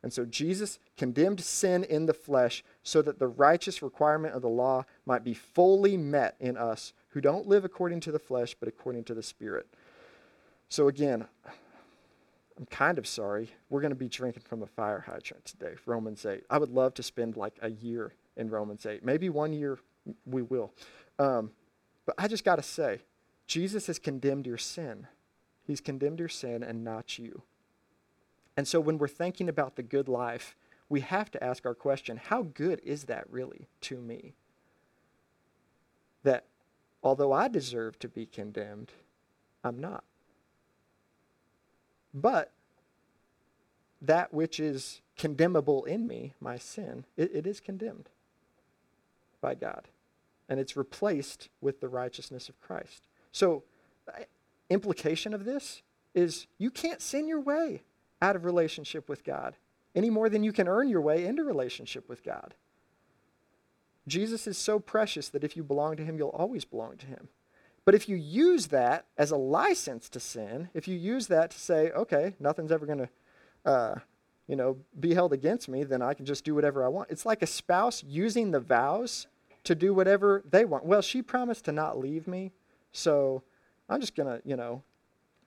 And 0.03 0.13
so 0.13 0.25
Jesus 0.25 0.79
condemned 0.95 1.41
sin 1.41 1.83
in 1.83 2.05
the 2.05 2.13
flesh 2.13 2.63
so 2.83 3.01
that 3.01 3.19
the 3.19 3.27
righteous 3.27 3.81
requirement 3.81 4.35
of 4.35 4.41
the 4.41 4.49
law 4.49 4.85
might 5.05 5.23
be 5.23 5.33
fully 5.33 5.97
met 5.97 6.35
in 6.39 6.55
us 6.55 6.93
who 7.09 7.21
don't 7.21 7.47
live 7.47 7.65
according 7.65 7.99
to 8.01 8.11
the 8.11 8.19
flesh, 8.19 8.55
but 8.57 8.69
according 8.69 9.03
to 9.05 9.13
the 9.13 9.23
Spirit. 9.23 9.67
So 10.69 10.87
again, 10.87 11.25
I'm 12.57 12.65
kind 12.65 12.97
of 12.97 13.05
sorry. 13.05 13.49
We're 13.69 13.81
going 13.81 13.91
to 13.91 13.95
be 13.95 14.09
drinking 14.09 14.43
from 14.43 14.63
a 14.63 14.67
fire 14.67 14.99
hydrant 14.99 15.45
today, 15.45 15.75
Romans 15.85 16.25
8. 16.25 16.43
I 16.49 16.57
would 16.57 16.71
love 16.71 16.93
to 16.95 17.03
spend 17.03 17.37
like 17.37 17.53
a 17.61 17.69
year 17.69 18.13
in 18.35 18.49
Romans 18.49 18.85
8. 18.85 19.05
Maybe 19.05 19.29
one 19.29 19.53
year 19.53 19.77
we 20.25 20.41
will. 20.41 20.73
Um, 21.19 21.51
but 22.05 22.15
I 22.17 22.27
just 22.27 22.43
got 22.43 22.55
to 22.55 22.63
say, 22.63 23.01
Jesus 23.45 23.87
has 23.87 23.99
condemned 23.99 24.47
your 24.47 24.57
sin. 24.57 25.07
He's 25.65 25.81
condemned 25.81 26.19
your 26.19 26.29
sin 26.29 26.63
and 26.63 26.83
not 26.83 27.19
you. 27.19 27.43
And 28.55 28.67
so 28.67 28.79
when 28.79 28.97
we're 28.97 29.07
thinking 29.07 29.49
about 29.49 29.75
the 29.75 29.83
good 29.83 30.07
life, 30.07 30.55
we 30.89 31.01
have 31.01 31.29
to 31.31 31.43
ask 31.43 31.65
our 31.65 31.75
question 31.75 32.17
how 32.17 32.43
good 32.43 32.81
is 32.83 33.03
that 33.03 33.29
really 33.29 33.67
to 33.81 33.97
me? 33.97 34.33
That 36.23 36.45
although 37.03 37.33
I 37.33 37.49
deserve 37.49 37.99
to 37.99 38.07
be 38.07 38.25
condemned, 38.25 38.93
I'm 39.63 39.79
not. 39.79 40.03
But 42.17 42.51
that 44.01 44.33
which 44.33 44.59
is 44.59 45.01
condemnable 45.17 45.85
in 45.85 46.07
me, 46.07 46.33
my 46.39 46.57
sin, 46.57 47.05
it, 47.15 47.31
it 47.33 47.45
is 47.47 47.59
condemned 47.59 48.09
by 49.39 49.53
God. 49.53 49.87
And 50.49 50.59
it's 50.59 50.75
replaced 50.75 51.49
with 51.61 51.79
the 51.79 51.87
righteousness 51.87 52.49
of 52.49 52.59
Christ. 52.59 53.05
So, 53.31 53.63
the 54.07 54.25
implication 54.69 55.33
of 55.33 55.45
this 55.45 55.83
is 56.15 56.47
you 56.57 56.71
can't 56.71 57.01
sin 57.01 57.27
your 57.27 57.41
way 57.41 57.83
out 58.19 58.35
of 58.35 58.45
relationship 58.45 59.07
with 59.07 59.23
God 59.23 59.55
any 59.93 60.09
more 60.09 60.29
than 60.29 60.43
you 60.43 60.51
can 60.51 60.67
earn 60.67 60.89
your 60.89 61.01
way 61.01 61.25
into 61.25 61.43
relationship 61.43 62.09
with 62.09 62.23
God. 62.23 62.55
Jesus 64.07 64.47
is 64.47 64.57
so 64.57 64.79
precious 64.79 65.29
that 65.29 65.43
if 65.43 65.55
you 65.55 65.63
belong 65.63 65.97
to 65.97 66.03
him, 66.03 66.17
you'll 66.17 66.29
always 66.29 66.65
belong 66.65 66.97
to 66.97 67.05
him. 67.05 67.27
But 67.87 67.95
if 67.95 68.09
you 68.09 68.17
use 68.17 68.67
that 68.67 69.05
as 69.17 69.31
a 69.31 69.37
license 69.37 70.09
to 70.09 70.19
sin, 70.19 70.67
if 70.73 70.89
you 70.89 70.97
use 70.97 71.27
that 71.27 71.51
to 71.51 71.57
say, 71.57 71.89
okay, 71.91 72.35
nothing's 72.37 72.69
ever 72.69 72.85
going 72.85 72.97
to, 72.97 73.09
uh, 73.63 73.95
you 74.45 74.57
know, 74.57 74.75
be 74.99 75.13
held 75.13 75.31
against 75.31 75.69
me, 75.69 75.85
then 75.85 76.01
I 76.01 76.13
can 76.13 76.25
just 76.25 76.43
do 76.43 76.53
whatever 76.53 76.83
I 76.83 76.89
want. 76.89 77.11
It's 77.11 77.25
like 77.25 77.41
a 77.41 77.47
spouse 77.47 78.03
using 78.03 78.51
the 78.51 78.59
vows 78.59 79.27
to 79.63 79.73
do 79.73 79.93
whatever 79.93 80.43
they 80.51 80.65
want. 80.65 80.83
Well, 80.83 81.01
she 81.01 81.21
promised 81.21 81.63
to 81.63 81.71
not 81.71 81.97
leave 81.97 82.27
me, 82.27 82.51
so 82.91 83.43
I'm 83.87 84.01
just 84.01 84.15
going 84.15 84.27
to, 84.27 84.45
you 84.45 84.57
know, 84.57 84.83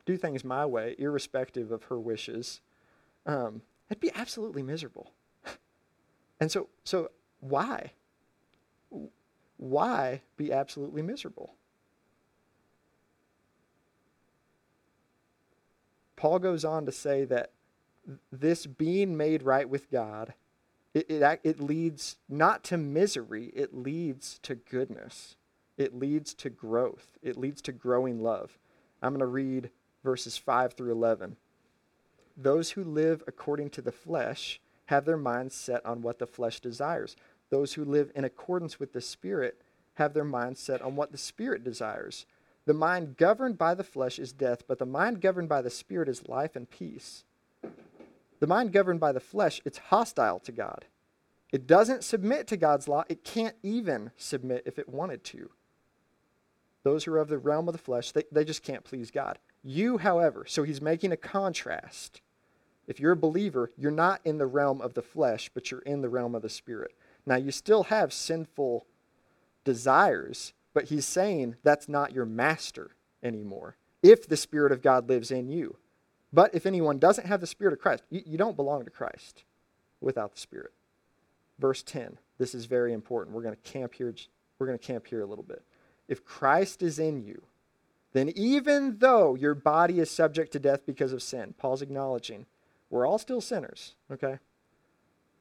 do 0.06 0.16
things 0.16 0.42
my 0.42 0.64
way, 0.64 0.96
irrespective 0.98 1.70
of 1.70 1.82
her 1.84 2.00
wishes. 2.00 2.62
Um, 3.26 3.60
I'd 3.90 4.00
be 4.00 4.12
absolutely 4.14 4.62
miserable. 4.62 5.12
and 6.40 6.50
so, 6.50 6.70
so 6.84 7.10
why? 7.40 7.92
Why 9.58 10.22
be 10.38 10.50
absolutely 10.50 11.02
miserable? 11.02 11.56
Paul 16.20 16.38
goes 16.38 16.66
on 16.66 16.84
to 16.84 16.92
say 16.92 17.24
that 17.24 17.52
this 18.30 18.66
being 18.66 19.16
made 19.16 19.42
right 19.42 19.66
with 19.66 19.90
God, 19.90 20.34
it, 20.92 21.10
it, 21.10 21.40
it 21.42 21.60
leads 21.60 22.16
not 22.28 22.62
to 22.64 22.76
misery, 22.76 23.50
it 23.56 23.72
leads 23.72 24.38
to 24.40 24.54
goodness. 24.54 25.36
It 25.78 25.94
leads 25.94 26.34
to 26.34 26.50
growth. 26.50 27.16
It 27.22 27.38
leads 27.38 27.62
to 27.62 27.72
growing 27.72 28.22
love. 28.22 28.58
I'm 29.00 29.14
going 29.14 29.20
to 29.20 29.26
read 29.26 29.70
verses 30.04 30.36
5 30.36 30.74
through 30.74 30.92
11. 30.92 31.36
Those 32.36 32.72
who 32.72 32.84
live 32.84 33.22
according 33.26 33.70
to 33.70 33.80
the 33.80 33.90
flesh 33.90 34.60
have 34.86 35.06
their 35.06 35.16
minds 35.16 35.54
set 35.54 35.86
on 35.86 36.02
what 36.02 36.18
the 36.18 36.26
flesh 36.26 36.60
desires. 36.60 37.16
Those 37.48 37.72
who 37.72 37.84
live 37.86 38.12
in 38.14 38.24
accordance 38.24 38.78
with 38.78 38.92
the 38.92 39.00
Spirit 39.00 39.62
have 39.94 40.12
their 40.12 40.24
minds 40.24 40.60
set 40.60 40.82
on 40.82 40.96
what 40.96 41.12
the 41.12 41.18
Spirit 41.18 41.64
desires. 41.64 42.26
The 42.66 42.74
mind 42.74 43.16
governed 43.16 43.58
by 43.58 43.74
the 43.74 43.84
flesh 43.84 44.18
is 44.18 44.32
death, 44.32 44.64
but 44.68 44.78
the 44.78 44.86
mind 44.86 45.20
governed 45.20 45.48
by 45.48 45.62
the 45.62 45.70
Spirit 45.70 46.08
is 46.08 46.28
life 46.28 46.56
and 46.56 46.68
peace. 46.68 47.24
The 48.40 48.46
mind 48.46 48.72
governed 48.72 49.00
by 49.00 49.12
the 49.12 49.20
flesh, 49.20 49.60
it's 49.64 49.78
hostile 49.78 50.40
to 50.40 50.52
God. 50.52 50.86
It 51.52 51.66
doesn't 51.66 52.04
submit 52.04 52.46
to 52.48 52.56
God's 52.56 52.88
law. 52.88 53.04
It 53.08 53.24
can't 53.24 53.56
even 53.62 54.12
submit 54.16 54.62
if 54.66 54.78
it 54.78 54.88
wanted 54.88 55.24
to. 55.24 55.50
Those 56.82 57.04
who 57.04 57.12
are 57.12 57.18
of 57.18 57.28
the 57.28 57.38
realm 57.38 57.68
of 57.68 57.72
the 57.72 57.78
flesh, 57.78 58.12
they, 58.12 58.24
they 58.32 58.44
just 58.44 58.62
can't 58.62 58.84
please 58.84 59.10
God. 59.10 59.38
You, 59.62 59.98
however, 59.98 60.44
so 60.46 60.62
he's 60.62 60.80
making 60.80 61.12
a 61.12 61.16
contrast. 61.16 62.22
If 62.86 62.98
you're 62.98 63.12
a 63.12 63.16
believer, 63.16 63.70
you're 63.76 63.90
not 63.90 64.20
in 64.24 64.38
the 64.38 64.46
realm 64.46 64.80
of 64.80 64.94
the 64.94 65.02
flesh, 65.02 65.50
but 65.52 65.70
you're 65.70 65.80
in 65.80 66.00
the 66.00 66.08
realm 66.08 66.34
of 66.34 66.42
the 66.42 66.48
spirit. 66.48 66.94
Now, 67.26 67.36
you 67.36 67.50
still 67.50 67.84
have 67.84 68.12
sinful 68.12 68.86
desires, 69.64 70.54
but 70.74 70.84
he's 70.84 71.06
saying 71.06 71.56
that's 71.62 71.88
not 71.88 72.12
your 72.12 72.26
master 72.26 72.90
anymore 73.22 73.76
if 74.02 74.28
the 74.28 74.36
Spirit 74.36 74.72
of 74.72 74.82
God 74.82 75.08
lives 75.08 75.30
in 75.30 75.48
you. 75.48 75.76
But 76.32 76.54
if 76.54 76.64
anyone 76.66 76.98
doesn't 76.98 77.26
have 77.26 77.40
the 77.40 77.46
Spirit 77.46 77.72
of 77.72 77.80
Christ, 77.80 78.04
you, 78.10 78.22
you 78.24 78.38
don't 78.38 78.56
belong 78.56 78.84
to 78.84 78.90
Christ 78.90 79.44
without 80.00 80.34
the 80.34 80.40
Spirit. 80.40 80.72
Verse 81.58 81.82
10. 81.82 82.18
This 82.38 82.54
is 82.54 82.64
very 82.64 82.92
important. 82.92 83.36
We're 83.36 83.42
going 83.42 83.56
to 83.56 83.70
camp 83.70 83.94
here. 83.94 84.14
We're 84.58 84.66
going 84.66 84.78
to 84.78 84.86
camp 84.86 85.06
here 85.06 85.20
a 85.20 85.26
little 85.26 85.44
bit. 85.44 85.62
If 86.08 86.24
Christ 86.24 86.82
is 86.82 86.98
in 86.98 87.22
you, 87.22 87.42
then 88.12 88.30
even 88.30 88.98
though 88.98 89.34
your 89.34 89.54
body 89.54 90.00
is 90.00 90.10
subject 90.10 90.52
to 90.52 90.58
death 90.58 90.86
because 90.86 91.12
of 91.12 91.22
sin, 91.22 91.54
Paul's 91.58 91.82
acknowledging 91.82 92.46
we're 92.88 93.06
all 93.06 93.18
still 93.18 93.40
sinners, 93.40 93.94
okay? 94.10 94.38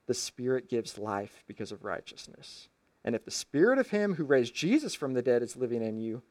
The 0.06 0.14
Spirit 0.14 0.70
gives 0.70 0.98
life 0.98 1.44
because 1.48 1.72
of 1.72 1.84
righteousness. 1.84 2.68
And 3.10 3.16
if 3.16 3.26
the 3.26 3.32
Spirit 3.32 3.80
of 3.80 3.90
Him 3.90 4.14
who 4.14 4.24
raised 4.24 4.54
Jesus 4.54 4.94
from 4.94 5.16
the 5.16 5.24
dead 5.24 5.42
is 5.42 5.56
living 5.56 5.82
in 5.82 5.98
you, 5.98 6.22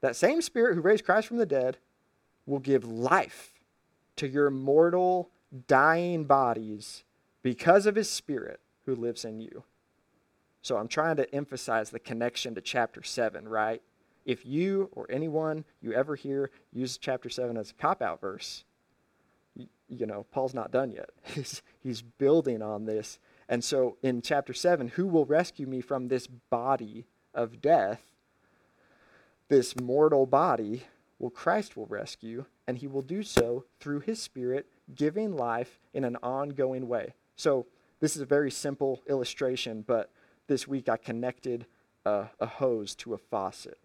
that 0.00 0.16
same 0.16 0.40
Spirit 0.40 0.74
who 0.74 0.80
raised 0.80 1.04
Christ 1.04 1.28
from 1.28 1.36
the 1.36 1.44
dead 1.44 1.76
will 2.46 2.60
give 2.60 2.86
life 2.86 3.52
to 4.16 4.26
your 4.26 4.48
mortal, 4.48 5.28
dying 5.66 6.24
bodies 6.24 7.04
because 7.42 7.84
of 7.84 7.94
His 7.94 8.08
Spirit 8.08 8.58
who 8.86 8.94
lives 8.94 9.26
in 9.26 9.38
you. 9.38 9.64
So 10.62 10.78
I'm 10.78 10.88
trying 10.88 11.16
to 11.16 11.34
emphasize 11.34 11.90
the 11.90 11.98
connection 11.98 12.54
to 12.54 12.62
chapter 12.62 13.02
7, 13.02 13.46
right? 13.46 13.82
If 14.24 14.46
you 14.46 14.88
or 14.92 15.06
anyone 15.10 15.66
you 15.82 15.92
ever 15.92 16.16
hear 16.16 16.50
use 16.72 16.96
chapter 16.96 17.28
7 17.28 17.58
as 17.58 17.70
a 17.70 17.74
cop 17.74 18.00
out 18.00 18.18
verse, 18.18 18.64
you, 19.54 19.66
you 19.90 20.06
know, 20.06 20.24
Paul's 20.32 20.54
not 20.54 20.70
done 20.70 20.90
yet. 20.90 21.10
He's, 21.34 21.60
he's 21.82 22.00
building 22.00 22.62
on 22.62 22.86
this. 22.86 23.18
And 23.48 23.62
so 23.62 23.96
in 24.02 24.22
chapter 24.22 24.52
7, 24.52 24.88
who 24.88 25.06
will 25.06 25.24
rescue 25.24 25.66
me 25.66 25.80
from 25.80 26.08
this 26.08 26.26
body 26.26 27.06
of 27.34 27.60
death? 27.60 28.00
This 29.48 29.78
mortal 29.78 30.26
body, 30.26 30.84
well, 31.18 31.30
Christ 31.30 31.76
will 31.76 31.86
rescue, 31.86 32.46
and 32.66 32.78
he 32.78 32.86
will 32.86 33.02
do 33.02 33.22
so 33.22 33.64
through 33.80 34.00
his 34.00 34.20
Spirit, 34.20 34.66
giving 34.94 35.36
life 35.36 35.78
in 35.92 36.04
an 36.04 36.16
ongoing 36.22 36.88
way. 36.88 37.14
So 37.36 37.66
this 38.00 38.16
is 38.16 38.22
a 38.22 38.26
very 38.26 38.50
simple 38.50 39.02
illustration, 39.08 39.84
but 39.86 40.10
this 40.46 40.66
week 40.66 40.88
I 40.88 40.96
connected 40.96 41.66
a, 42.04 42.26
a 42.40 42.46
hose 42.46 42.94
to 42.96 43.14
a 43.14 43.18
faucet 43.18 43.78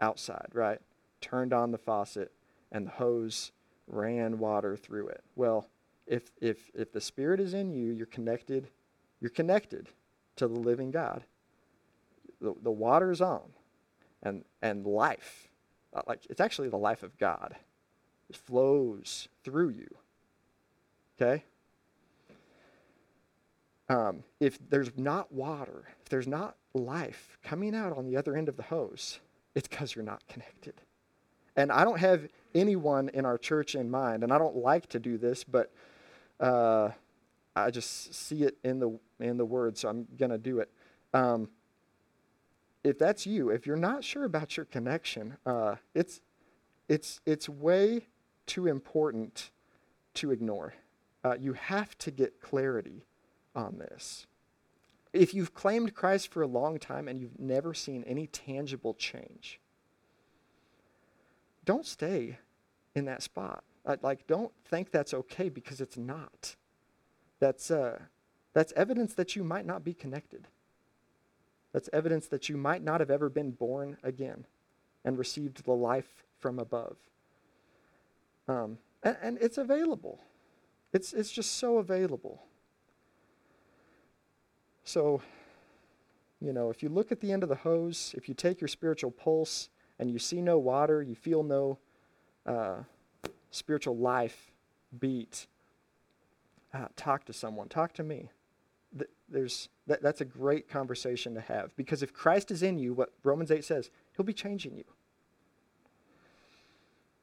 outside, 0.00 0.48
right? 0.52 0.80
Turned 1.20 1.52
on 1.52 1.70
the 1.70 1.78
faucet, 1.78 2.32
and 2.70 2.86
the 2.86 2.92
hose 2.92 3.52
ran 3.86 4.38
water 4.38 4.76
through 4.76 5.08
it. 5.08 5.22
Well, 5.36 5.68
if, 6.06 6.30
if, 6.40 6.70
if 6.74 6.92
the 6.92 7.00
Spirit 7.00 7.40
is 7.40 7.54
in 7.54 7.70
you, 7.70 7.92
you're 7.92 8.06
connected, 8.06 8.68
you're 9.22 9.30
connected 9.30 9.88
to 10.34 10.48
the 10.48 10.58
living 10.58 10.90
God. 10.90 11.22
The, 12.40 12.54
the 12.60 12.72
water 12.72 13.12
is 13.12 13.20
on, 13.20 13.52
and, 14.20 14.44
and 14.60 14.84
life, 14.84 15.48
uh, 15.94 16.02
like 16.08 16.26
it's 16.28 16.40
actually 16.40 16.68
the 16.68 16.76
life 16.76 17.04
of 17.04 17.16
God, 17.18 17.54
it 18.28 18.34
flows 18.36 19.28
through 19.44 19.70
you. 19.70 19.88
Okay? 21.20 21.44
Um, 23.88 24.24
if 24.40 24.58
there's 24.68 24.90
not 24.96 25.30
water, 25.32 25.84
if 26.02 26.08
there's 26.08 26.26
not 26.26 26.56
life 26.74 27.38
coming 27.44 27.76
out 27.76 27.96
on 27.96 28.06
the 28.06 28.16
other 28.16 28.36
end 28.36 28.48
of 28.48 28.56
the 28.56 28.64
hose, 28.64 29.20
it's 29.54 29.68
because 29.68 29.94
you're 29.94 30.04
not 30.04 30.26
connected. 30.26 30.74
And 31.54 31.70
I 31.70 31.84
don't 31.84 32.00
have 32.00 32.26
anyone 32.56 33.08
in 33.10 33.24
our 33.24 33.38
church 33.38 33.76
in 33.76 33.88
mind, 33.88 34.24
and 34.24 34.32
I 34.32 34.38
don't 34.38 34.56
like 34.56 34.88
to 34.88 34.98
do 34.98 35.16
this, 35.16 35.44
but 35.44 35.70
uh, 36.40 36.90
I 37.54 37.70
just 37.70 38.14
see 38.14 38.42
it 38.42 38.56
in 38.64 38.78
the 38.78 38.98
in 39.22 39.36
the 39.36 39.44
word, 39.44 39.78
so 39.78 39.88
I'm 39.88 40.06
gonna 40.18 40.38
do 40.38 40.58
it. 40.60 40.70
Um, 41.14 41.48
if 42.84 42.98
that's 42.98 43.26
you, 43.26 43.50
if 43.50 43.66
you're 43.66 43.76
not 43.76 44.02
sure 44.04 44.24
about 44.24 44.56
your 44.56 44.66
connection, 44.66 45.36
uh, 45.46 45.76
it's 45.94 46.20
it's 46.88 47.20
it's 47.24 47.48
way 47.48 48.08
too 48.46 48.66
important 48.66 49.50
to 50.14 50.30
ignore. 50.30 50.74
Uh, 51.24 51.36
you 51.38 51.52
have 51.52 51.96
to 51.98 52.10
get 52.10 52.40
clarity 52.40 53.06
on 53.54 53.78
this. 53.78 54.26
If 55.12 55.34
you've 55.34 55.54
claimed 55.54 55.94
Christ 55.94 56.32
for 56.32 56.42
a 56.42 56.46
long 56.46 56.78
time 56.78 57.06
and 57.06 57.20
you've 57.20 57.38
never 57.38 57.74
seen 57.74 58.02
any 58.04 58.26
tangible 58.26 58.94
change, 58.94 59.60
don't 61.64 61.86
stay 61.86 62.38
in 62.94 63.04
that 63.04 63.22
spot. 63.22 63.62
Like, 64.02 64.26
don't 64.26 64.52
think 64.64 64.90
that's 64.90 65.12
okay 65.12 65.48
because 65.48 65.80
it's 65.80 65.96
not. 65.96 66.56
That's, 67.40 67.70
uh, 67.70 67.98
that's 68.52 68.72
evidence 68.76 69.14
that 69.14 69.34
you 69.36 69.44
might 69.44 69.66
not 69.66 69.84
be 69.84 69.94
connected. 69.94 70.48
That's 71.72 71.88
evidence 71.92 72.26
that 72.28 72.48
you 72.48 72.56
might 72.56 72.82
not 72.82 73.00
have 73.00 73.10
ever 73.10 73.28
been 73.28 73.52
born 73.52 73.96
again 74.02 74.46
and 75.04 75.18
received 75.18 75.64
the 75.64 75.72
life 75.72 76.24
from 76.38 76.58
above. 76.58 76.96
Um, 78.46 78.78
And, 79.02 79.16
and 79.22 79.38
it's 79.40 79.58
available. 79.58 80.20
It's, 80.92 81.12
it's 81.12 81.30
just 81.30 81.56
so 81.56 81.78
available. 81.78 82.42
So, 84.84 85.22
you 86.40 86.52
know, 86.52 86.70
if 86.70 86.82
you 86.82 86.88
look 86.88 87.12
at 87.12 87.20
the 87.20 87.32
end 87.32 87.42
of 87.42 87.48
the 87.48 87.56
hose, 87.56 88.14
if 88.16 88.28
you 88.28 88.34
take 88.34 88.60
your 88.60 88.68
spiritual 88.68 89.10
pulse 89.10 89.70
and 89.98 90.10
you 90.10 90.18
see 90.18 90.40
no 90.40 90.58
water, 90.58 91.02
you 91.02 91.14
feel 91.14 91.42
no 91.42 91.78
uh, 92.46 92.82
spiritual 93.50 93.96
life 93.96 94.52
beat, 94.98 95.46
uh, 96.74 96.88
talk 96.96 97.24
to 97.24 97.32
someone. 97.32 97.68
Talk 97.68 97.92
to 97.94 98.02
me. 98.02 98.30
There's, 99.28 99.68
that, 99.86 100.02
that's 100.02 100.20
a 100.20 100.26
great 100.26 100.68
conversation 100.68 101.34
to 101.34 101.40
have 101.40 101.74
because 101.76 102.02
if 102.02 102.12
Christ 102.12 102.50
is 102.50 102.62
in 102.62 102.78
you, 102.78 102.92
what 102.92 103.12
Romans 103.24 103.50
8 103.50 103.64
says, 103.64 103.90
he'll 104.16 104.26
be 104.26 104.34
changing 104.34 104.76
you. 104.76 104.84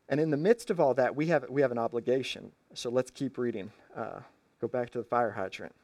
And 0.10 0.20
in 0.20 0.32
the 0.32 0.38
midst 0.38 0.72
of 0.72 0.80
all 0.80 0.96
that, 0.96 1.16
we 1.16 1.28
have, 1.28 1.46
we 1.50 1.62
have 1.62 1.72
an 1.72 1.78
obligation. 1.78 2.52
So 2.74 2.90
let's 2.90 3.12
keep 3.12 3.38
reading. 3.38 3.72
Uh, 3.96 4.22
go 4.60 4.68
back 4.68 4.90
to 4.92 4.98
the 4.98 5.04
fire 5.04 5.32
hydrant. 5.32 5.76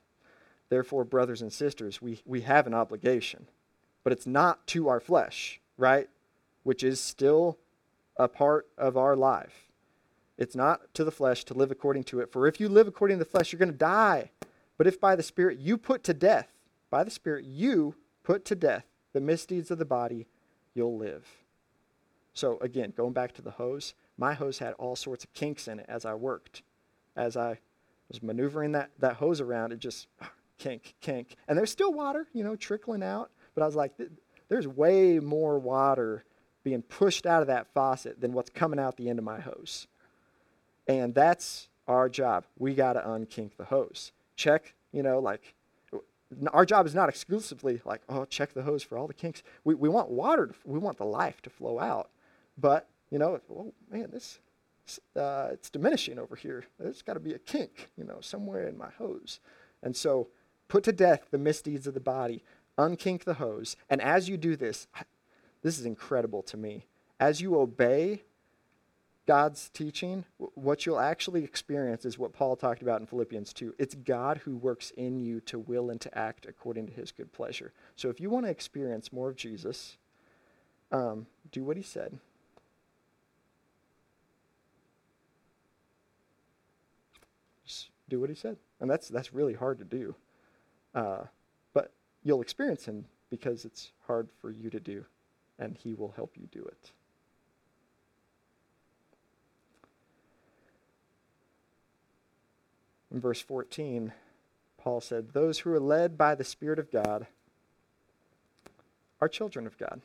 Therefore, 0.70 1.04
brothers 1.04 1.44
and 1.44 1.54
sisters, 1.54 2.02
we, 2.02 2.20
we 2.26 2.42
have 2.42 2.66
an 2.66 2.74
obligation, 2.74 3.48
but 4.04 4.12
it's 4.12 4.26
not 4.26 4.66
to 4.68 4.88
our 4.88 5.00
flesh, 5.00 5.62
right? 5.78 6.10
Which 6.64 6.84
is 6.84 7.00
still 7.00 7.60
a 8.18 8.28
part 8.28 8.68
of 8.78 8.98
our 8.98 9.16
life. 9.16 9.70
It's 10.38 10.56
not 10.56 10.94
to 10.96 11.04
the 11.04 11.12
flesh 11.12 11.46
to 11.46 11.54
live 11.54 11.70
according 11.72 12.06
to 12.06 12.20
it. 12.20 12.32
For 12.32 12.48
if 12.48 12.60
you 12.60 12.68
live 12.68 12.88
according 12.88 13.20
to 13.20 13.24
the 13.24 13.30
flesh, 13.30 13.52
you're 13.52 13.60
going 13.60 13.72
to 13.72 13.78
die. 13.78 14.32
But 14.78 14.88
if 14.88 15.00
by 15.00 15.16
the 15.16 15.24
Spirit 15.24 15.60
you 15.60 15.78
put 15.78 16.04
to 16.04 16.14
death, 16.14 16.50
by 16.90 17.04
the 17.04 17.12
Spirit 17.12 17.46
you 17.46 17.96
put 18.24 18.46
to 18.46 18.56
death 18.56 18.86
the 19.14 19.22
misdeeds 19.22 19.72
of 19.72 19.78
the 19.78 19.86
body, 19.86 20.28
you'll 20.74 20.98
live. 20.98 21.26
So 22.34 22.58
again, 22.60 22.94
going 22.96 23.14
back 23.14 23.34
to 23.34 23.42
the 23.42 23.52
hose, 23.52 23.94
my 24.18 24.34
hose 24.34 24.60
had 24.60 24.74
all 24.74 24.96
sorts 24.96 25.24
of 25.24 25.34
kinks 25.34 25.68
in 25.68 25.80
it 25.80 25.86
as 25.88 26.06
I 26.06 26.14
worked. 26.14 26.64
As 27.16 27.38
I 27.38 27.60
was 28.10 28.22
maneuvering 28.22 28.74
that, 28.74 28.92
that 29.00 29.16
hose 29.16 29.40
around, 29.40 29.72
it 29.72 29.80
just 29.80 30.08
kink, 30.58 30.96
kink. 31.00 31.38
And 31.48 31.58
there's 31.58 31.72
still 31.72 31.94
water, 31.94 32.28
you 32.34 32.44
know, 32.44 32.56
trickling 32.56 33.04
out. 33.04 33.32
But 33.54 33.64
I 33.64 33.66
was 33.66 33.76
like, 33.76 33.94
there's 34.50 34.68
way 34.68 35.20
more 35.20 35.58
water 35.58 36.26
being 36.64 36.82
pushed 36.82 37.26
out 37.26 37.42
of 37.42 37.48
that 37.48 37.68
faucet 37.74 38.20
than 38.20 38.34
what's 38.34 38.50
coming 38.50 38.80
out 38.80 38.98
the 38.98 39.10
end 39.10 39.20
of 39.20 39.26
my 39.26 39.40
hose. 39.40 39.88
And 40.88 41.16
that's 41.16 41.70
our 41.88 42.10
job. 42.10 42.46
We 42.58 42.74
got 42.74 42.94
to 42.94 43.02
unkink 43.02 43.52
the 43.58 43.66
hose. 43.66 44.12
Check, 44.36 44.74
you 44.92 45.04
know, 45.04 45.20
like 45.20 45.56
our 46.52 46.66
job 46.66 46.86
is 46.86 46.96
not 46.96 47.10
exclusively 47.10 47.82
like, 47.86 48.02
oh, 48.10 48.26
check 48.26 48.54
the 48.54 48.64
hose 48.64 48.84
for 48.84 48.98
all 48.98 49.08
the 49.08 49.14
kinks. 49.14 49.44
We, 49.64 49.76
we 49.76 49.90
want 49.90 50.10
water, 50.10 50.48
to, 50.48 50.54
we 50.66 50.80
want 50.80 50.98
the 50.98 51.06
life 51.06 51.42
to 51.44 51.50
flow 51.50 51.80
out. 51.80 52.10
But, 52.58 52.88
you 53.12 53.20
know, 53.20 53.40
oh 53.52 53.74
man, 53.92 54.10
this, 54.12 54.40
uh, 55.16 55.50
it's 55.52 55.70
diminishing 55.70 56.20
over 56.20 56.36
here. 56.36 56.66
There's 56.80 57.02
got 57.02 57.14
to 57.14 57.20
be 57.20 57.34
a 57.34 57.40
kink, 57.40 57.90
you 57.98 58.04
know, 58.04 58.18
somewhere 58.22 58.68
in 58.68 58.78
my 58.78 58.90
hose. 58.98 59.40
And 59.84 59.96
so 59.96 60.28
put 60.68 60.84
to 60.86 60.92
death 60.92 61.28
the 61.32 61.38
misdeeds 61.38 61.88
of 61.88 61.94
the 61.94 62.00
body, 62.00 62.44
unkink 62.78 63.24
the 63.24 63.36
hose. 63.36 63.76
And 63.90 64.02
as 64.02 64.28
you 64.28 64.38
do 64.38 64.56
this, 64.56 64.88
this 65.62 65.80
is 65.80 65.86
incredible 65.86 66.42
to 66.44 66.58
me. 66.58 66.86
As 67.20 67.42
you 67.42 67.58
obey 67.58 68.24
God's 69.26 69.70
teaching, 69.70 70.24
what 70.38 70.86
you'll 70.86 71.00
actually 71.00 71.44
experience 71.44 72.06
is 72.06 72.20
what 72.20 72.34
Paul 72.34 72.56
talked 72.56 72.84
about 72.84 73.02
in 73.02 73.08
Philippians 73.08 73.54
2. 73.54 73.74
It's 73.80 73.96
God 73.96 74.38
who 74.46 74.56
works 74.56 74.92
in 74.92 75.20
you 75.20 75.40
to 75.42 75.58
will 75.58 75.90
and 75.90 76.00
to 76.02 76.16
act 76.18 76.46
according 76.46 76.86
to 76.88 76.94
his 76.94 77.12
good 77.12 77.34
pleasure. 77.34 77.74
So 77.96 78.10
if 78.10 78.20
you 78.20 78.30
want 78.30 78.46
to 78.46 78.52
experience 78.52 79.12
more 79.12 79.30
of 79.30 79.36
Jesus, 79.36 79.98
um, 80.92 81.26
do 81.52 81.64
what 81.64 81.76
he 81.76 81.82
said. 81.82 82.20
Just 87.66 87.90
do 88.08 88.20
what 88.20 88.30
he 88.30 88.36
said. 88.36 88.58
And 88.80 88.88
that's, 88.88 89.08
that's 89.08 89.34
really 89.34 89.56
hard 89.56 89.80
to 89.80 89.86
do. 89.86 90.16
Uh, 90.94 91.24
but 91.74 91.92
you'll 92.24 92.42
experience 92.42 92.86
him 92.86 93.06
because 93.32 93.66
it's 93.66 93.92
hard 94.06 94.30
for 94.40 94.52
you 94.52 94.70
to 94.70 94.80
do, 94.80 95.04
and 95.58 95.76
he 95.76 95.96
will 95.96 96.14
help 96.16 96.34
you 96.38 96.48
do 96.52 96.64
it. 96.64 96.92
In 103.16 103.22
verse 103.22 103.42
14, 103.42 104.12
Paul 104.78 105.00
said, 105.00 105.32
Those 105.32 105.60
who 105.60 105.72
are 105.72 105.80
led 105.80 106.18
by 106.18 106.36
the 106.36 106.44
Spirit 106.44 106.80
of 106.80 106.92
God 106.92 107.28
are 109.22 109.30
children 109.30 109.66
of 109.66 109.78
God. 109.78 110.02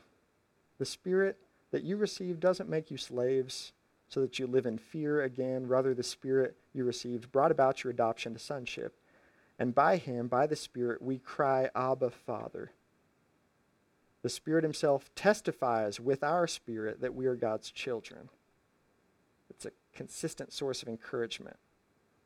The 0.77 0.85
Spirit 0.85 1.37
that 1.71 1.83
you 1.83 1.97
receive 1.97 2.39
doesn't 2.39 2.69
make 2.69 2.89
you 2.89 2.95
slaves 2.95 3.73
so 4.07 4.21
that 4.21 4.39
you 4.39 4.47
live 4.47 4.65
in 4.65 4.77
fear 4.77 5.23
again. 5.23 5.67
Rather, 5.67 5.93
the 5.93 6.03
Spirit 6.03 6.55
you 6.73 6.85
received 6.85 7.33
brought 7.33 7.51
about 7.51 7.83
your 7.83 7.91
adoption 7.91 8.31
to 8.31 8.39
sonship. 8.39 8.95
And 9.59 9.75
by 9.75 9.97
Him, 9.97 10.29
by 10.29 10.47
the 10.47 10.55
Spirit, 10.55 11.01
we 11.01 11.17
cry, 11.17 11.69
Abba, 11.75 12.11
Father. 12.11 12.71
The 14.21 14.29
Spirit 14.29 14.63
Himself 14.63 15.13
testifies 15.15 15.99
with 15.99 16.23
our 16.23 16.47
spirit 16.47 17.01
that 17.01 17.13
we 17.13 17.25
are 17.25 17.35
God's 17.35 17.71
children. 17.71 18.29
It's 19.49 19.65
a 19.65 19.71
consistent 19.93 20.53
source 20.53 20.81
of 20.81 20.87
encouragement. 20.87 21.57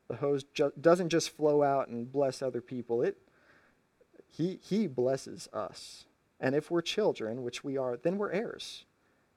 The 0.08 0.16
hose 0.16 0.44
ju- 0.44 0.74
doesn't 0.80 1.10
just 1.10 1.32
flow 1.32 1.64
out 1.64 1.88
and 1.88 2.12
bless 2.12 2.42
other 2.42 2.62
people. 2.62 3.02
It 3.02 3.18
he 4.30 4.60
he 4.62 4.88
blesses 4.88 5.48
us. 5.54 6.06
And 6.40 6.54
if 6.54 6.70
we're 6.70 6.82
children, 6.82 7.44
which 7.44 7.64
we 7.64 7.78
are, 7.78 7.98
then 7.98 8.18
we're 8.18 8.32
heirs. 8.32 8.86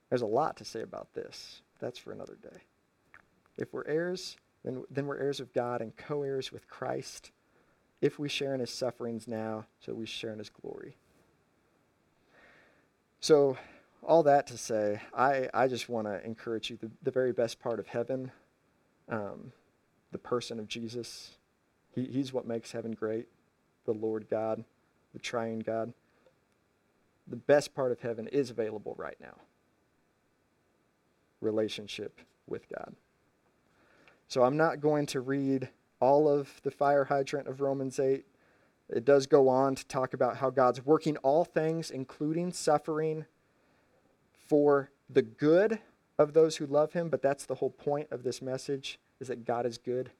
There's 0.09 0.21
a 0.21 0.27
lot 0.27 0.57
to 0.57 0.65
say 0.65 0.81
about 0.81 1.13
this. 1.13 1.61
That's 1.79 1.97
for 1.97 2.11
another 2.11 2.37
day. 2.41 2.63
If 3.57 3.73
we're 3.73 3.87
heirs, 3.87 4.37
then, 4.63 4.83
then 4.89 5.07
we're 5.07 5.17
heirs 5.17 5.39
of 5.39 5.53
God 5.53 5.81
and 5.81 5.95
co 5.95 6.23
heirs 6.23 6.51
with 6.51 6.67
Christ. 6.67 7.31
If 8.01 8.19
we 8.19 8.29
share 8.29 8.53
in 8.53 8.59
his 8.59 8.71
sufferings 8.71 9.27
now, 9.27 9.65
so 9.79 9.93
we 9.93 10.05
share 10.05 10.31
in 10.31 10.39
his 10.39 10.49
glory. 10.49 10.95
So, 13.19 13.57
all 14.01 14.23
that 14.23 14.47
to 14.47 14.57
say, 14.57 15.01
I, 15.13 15.49
I 15.53 15.67
just 15.67 15.89
want 15.89 16.07
to 16.07 16.25
encourage 16.25 16.69
you 16.69 16.77
the, 16.77 16.89
the 17.03 17.11
very 17.11 17.33
best 17.33 17.59
part 17.59 17.79
of 17.79 17.87
heaven. 17.87 18.31
Um, 19.09 19.51
the 20.11 20.17
person 20.17 20.59
of 20.59 20.67
Jesus. 20.67 21.37
He, 21.93 22.05
he's 22.05 22.33
what 22.33 22.47
makes 22.47 22.71
heaven 22.71 22.91
great, 22.91 23.27
the 23.85 23.93
Lord 23.93 24.27
God, 24.29 24.63
the 25.13 25.19
triune 25.19 25.59
God. 25.59 25.93
The 27.27 27.35
best 27.35 27.75
part 27.75 27.91
of 27.91 27.99
heaven 27.99 28.27
is 28.27 28.49
available 28.49 28.95
right 28.97 29.17
now 29.21 29.35
relationship 31.41 32.19
with 32.47 32.67
God. 32.69 32.93
So 34.27 34.43
I'm 34.43 34.57
not 34.57 34.81
going 34.81 35.05
to 35.07 35.21
read 35.21 35.69
all 35.99 36.27
of 36.27 36.59
the 36.63 36.71
fire 36.71 37.05
hydrant 37.05 37.47
of 37.47 37.61
Romans 37.61 37.99
8. 37.99 38.25
It 38.89 39.05
does 39.05 39.27
go 39.27 39.47
on 39.47 39.75
to 39.75 39.85
talk 39.85 40.13
about 40.13 40.37
how 40.37 40.49
God's 40.49 40.85
working 40.85 41.17
all 41.17 41.45
things, 41.45 41.91
including 41.91 42.51
suffering, 42.51 43.25
for 44.47 44.91
the 45.09 45.21
good 45.21 45.79
of 46.17 46.33
those 46.33 46.57
who 46.57 46.65
love 46.65 46.93
him, 46.93 47.09
but 47.09 47.21
that's 47.21 47.45
the 47.45 47.55
whole 47.55 47.69
point 47.69 48.07
of 48.11 48.23
this 48.23 48.41
message 48.41 48.99
is 49.19 49.27
that 49.27 49.45
God 49.45 49.65
is 49.65 49.77
good. 49.77 50.11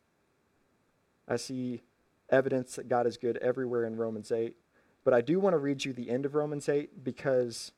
I 1.28 1.38
see 1.38 1.82
evidence 2.30 2.76
that 2.76 2.90
God 2.90 3.08
is 3.08 3.18
good 3.18 3.38
everywhere 3.38 3.86
in 3.86 3.96
Romans 3.96 4.32
8. 4.32 4.56
But 5.04 5.14
I 5.14 5.22
do 5.22 5.40
want 5.40 5.54
to 5.54 5.58
read 5.58 5.86
you 5.86 5.94
the 5.94 6.10
end 6.10 6.26
of 6.26 6.36
Romans 6.36 6.68
8 6.68 7.04
because 7.04 7.72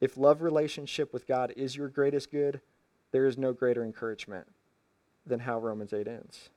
if 0.00 0.16
love 0.16 0.42
relationship 0.42 1.12
with 1.12 1.26
God 1.26 1.52
is 1.56 1.76
your 1.76 1.88
greatest 1.88 2.30
good, 2.30 2.60
there 3.12 3.26
is 3.26 3.38
no 3.38 3.52
greater 3.52 3.84
encouragement 3.84 4.46
than 5.26 5.40
how 5.40 5.58
Romans 5.58 5.92
8 5.92 6.06
ends. 6.06 6.50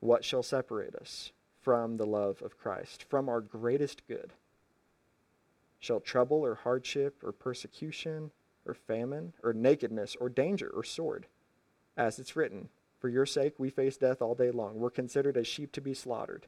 What 0.00 0.24
shall 0.24 0.42
separate 0.42 0.94
us 0.94 1.32
from 1.60 1.96
the 1.96 2.06
love 2.06 2.42
of 2.42 2.58
Christ, 2.58 3.04
from 3.08 3.28
our 3.28 3.40
greatest 3.40 4.06
good? 4.06 4.32
Shall 5.78 6.00
trouble 6.00 6.38
or 6.38 6.54
hardship 6.54 7.22
or 7.22 7.32
persecution 7.32 8.30
or 8.64 8.74
famine 8.74 9.32
or 9.42 9.52
nakedness 9.52 10.16
or 10.20 10.28
danger 10.28 10.70
or 10.74 10.84
sword? 10.84 11.26
As 11.96 12.18
it's 12.18 12.36
written, 12.36 12.68
For 12.98 13.08
your 13.08 13.26
sake 13.26 13.54
we 13.58 13.70
face 13.70 13.96
death 13.96 14.20
all 14.20 14.34
day 14.34 14.50
long. 14.50 14.76
We're 14.76 14.90
considered 14.90 15.36
as 15.36 15.46
sheep 15.46 15.72
to 15.72 15.80
be 15.80 15.94
slaughtered. 15.94 16.46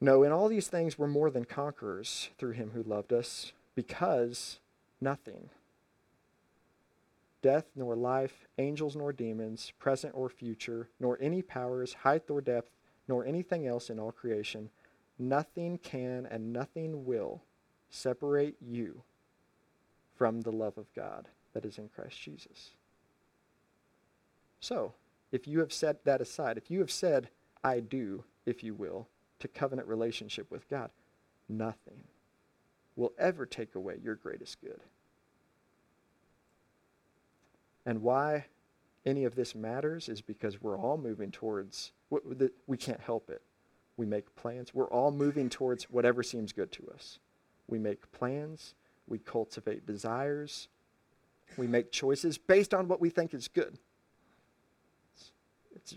No, 0.00 0.22
in 0.22 0.32
all 0.32 0.48
these 0.48 0.68
things 0.68 0.98
we're 0.98 1.06
more 1.06 1.30
than 1.30 1.44
conquerors 1.44 2.28
through 2.38 2.52
him 2.52 2.72
who 2.74 2.82
loved 2.82 3.12
us, 3.12 3.52
because 3.74 4.60
nothing, 5.00 5.48
death 7.40 7.64
nor 7.74 7.96
life, 7.96 8.46
angels 8.58 8.94
nor 8.94 9.12
demons, 9.12 9.72
present 9.78 10.12
or 10.14 10.28
future, 10.28 10.88
nor 11.00 11.18
any 11.20 11.40
powers, 11.40 11.94
height 11.94 12.24
or 12.28 12.40
depth, 12.40 12.70
nor 13.08 13.24
anything 13.24 13.66
else 13.66 13.88
in 13.88 13.98
all 13.98 14.12
creation, 14.12 14.68
nothing 15.18 15.78
can 15.78 16.26
and 16.30 16.52
nothing 16.52 17.04
will 17.06 17.42
separate 17.88 18.56
you 18.60 19.02
from 20.16 20.40
the 20.40 20.52
love 20.52 20.76
of 20.76 20.92
God 20.94 21.28
that 21.54 21.64
is 21.64 21.78
in 21.78 21.88
Christ 21.88 22.20
Jesus. 22.20 22.70
So, 24.60 24.94
if 25.32 25.46
you 25.46 25.60
have 25.60 25.72
set 25.72 26.04
that 26.04 26.20
aside, 26.20 26.56
if 26.56 26.70
you 26.70 26.80
have 26.80 26.90
said, 26.90 27.28
I 27.62 27.80
do, 27.80 28.24
if 28.44 28.62
you 28.62 28.74
will, 28.74 29.08
to 29.40 29.48
covenant 29.48 29.88
relationship 29.88 30.50
with 30.50 30.68
God, 30.68 30.90
nothing 31.48 32.04
will 32.94 33.12
ever 33.18 33.44
take 33.44 33.74
away 33.74 33.98
your 34.02 34.14
greatest 34.14 34.60
good. 34.60 34.80
And 37.84 38.02
why 38.02 38.46
any 39.04 39.24
of 39.24 39.36
this 39.36 39.54
matters 39.54 40.08
is 40.08 40.20
because 40.20 40.60
we're 40.60 40.78
all 40.78 40.96
moving 40.96 41.30
towards, 41.30 41.92
we 42.66 42.76
can't 42.76 43.00
help 43.00 43.30
it. 43.30 43.42
We 43.96 44.06
make 44.06 44.34
plans. 44.34 44.74
We're 44.74 44.90
all 44.90 45.10
moving 45.10 45.48
towards 45.48 45.84
whatever 45.84 46.22
seems 46.22 46.52
good 46.52 46.72
to 46.72 46.90
us. 46.92 47.18
We 47.68 47.78
make 47.78 48.10
plans. 48.12 48.74
We 49.06 49.18
cultivate 49.18 49.86
desires. 49.86 50.68
We 51.56 51.66
make 51.66 51.92
choices 51.92 52.36
based 52.36 52.74
on 52.74 52.88
what 52.88 53.00
we 53.00 53.08
think 53.08 53.32
is 53.32 53.48
good. 53.48 53.78
It's, 55.76 55.94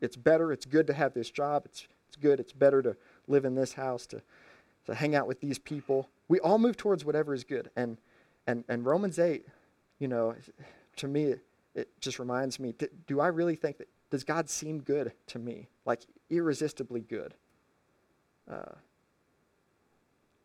it's, 0.00 0.16
better, 0.16 0.52
it's 0.52 0.66
good 0.66 0.86
to 0.88 0.92
have 0.92 1.14
this 1.14 1.30
job. 1.30 1.62
It's, 1.66 1.86
it's 2.08 2.16
good, 2.16 2.40
it's 2.40 2.52
better 2.52 2.82
to 2.82 2.96
live 3.26 3.44
in 3.44 3.54
this 3.54 3.74
house, 3.74 4.06
to, 4.06 4.22
to 4.86 4.94
hang 4.94 5.14
out 5.14 5.26
with 5.26 5.40
these 5.40 5.58
people. 5.58 6.08
We 6.28 6.40
all 6.40 6.58
move 6.58 6.76
towards 6.76 7.04
whatever 7.04 7.34
is 7.34 7.44
good. 7.44 7.70
And, 7.76 7.98
and, 8.46 8.64
and 8.68 8.84
Romans 8.84 9.18
8, 9.18 9.46
you 9.98 10.08
know, 10.08 10.34
to 10.96 11.08
me, 11.08 11.24
it, 11.24 11.40
it 11.74 12.00
just 12.00 12.18
reminds 12.18 12.58
me 12.58 12.72
do, 12.72 12.88
do 13.06 13.20
I 13.20 13.28
really 13.28 13.56
think 13.56 13.78
that, 13.78 13.88
does 14.10 14.24
God 14.24 14.48
seem 14.48 14.80
good 14.80 15.12
to 15.28 15.38
me? 15.38 15.68
Like 15.84 16.02
irresistibly 16.30 17.00
good? 17.00 17.34
Uh, 18.50 18.72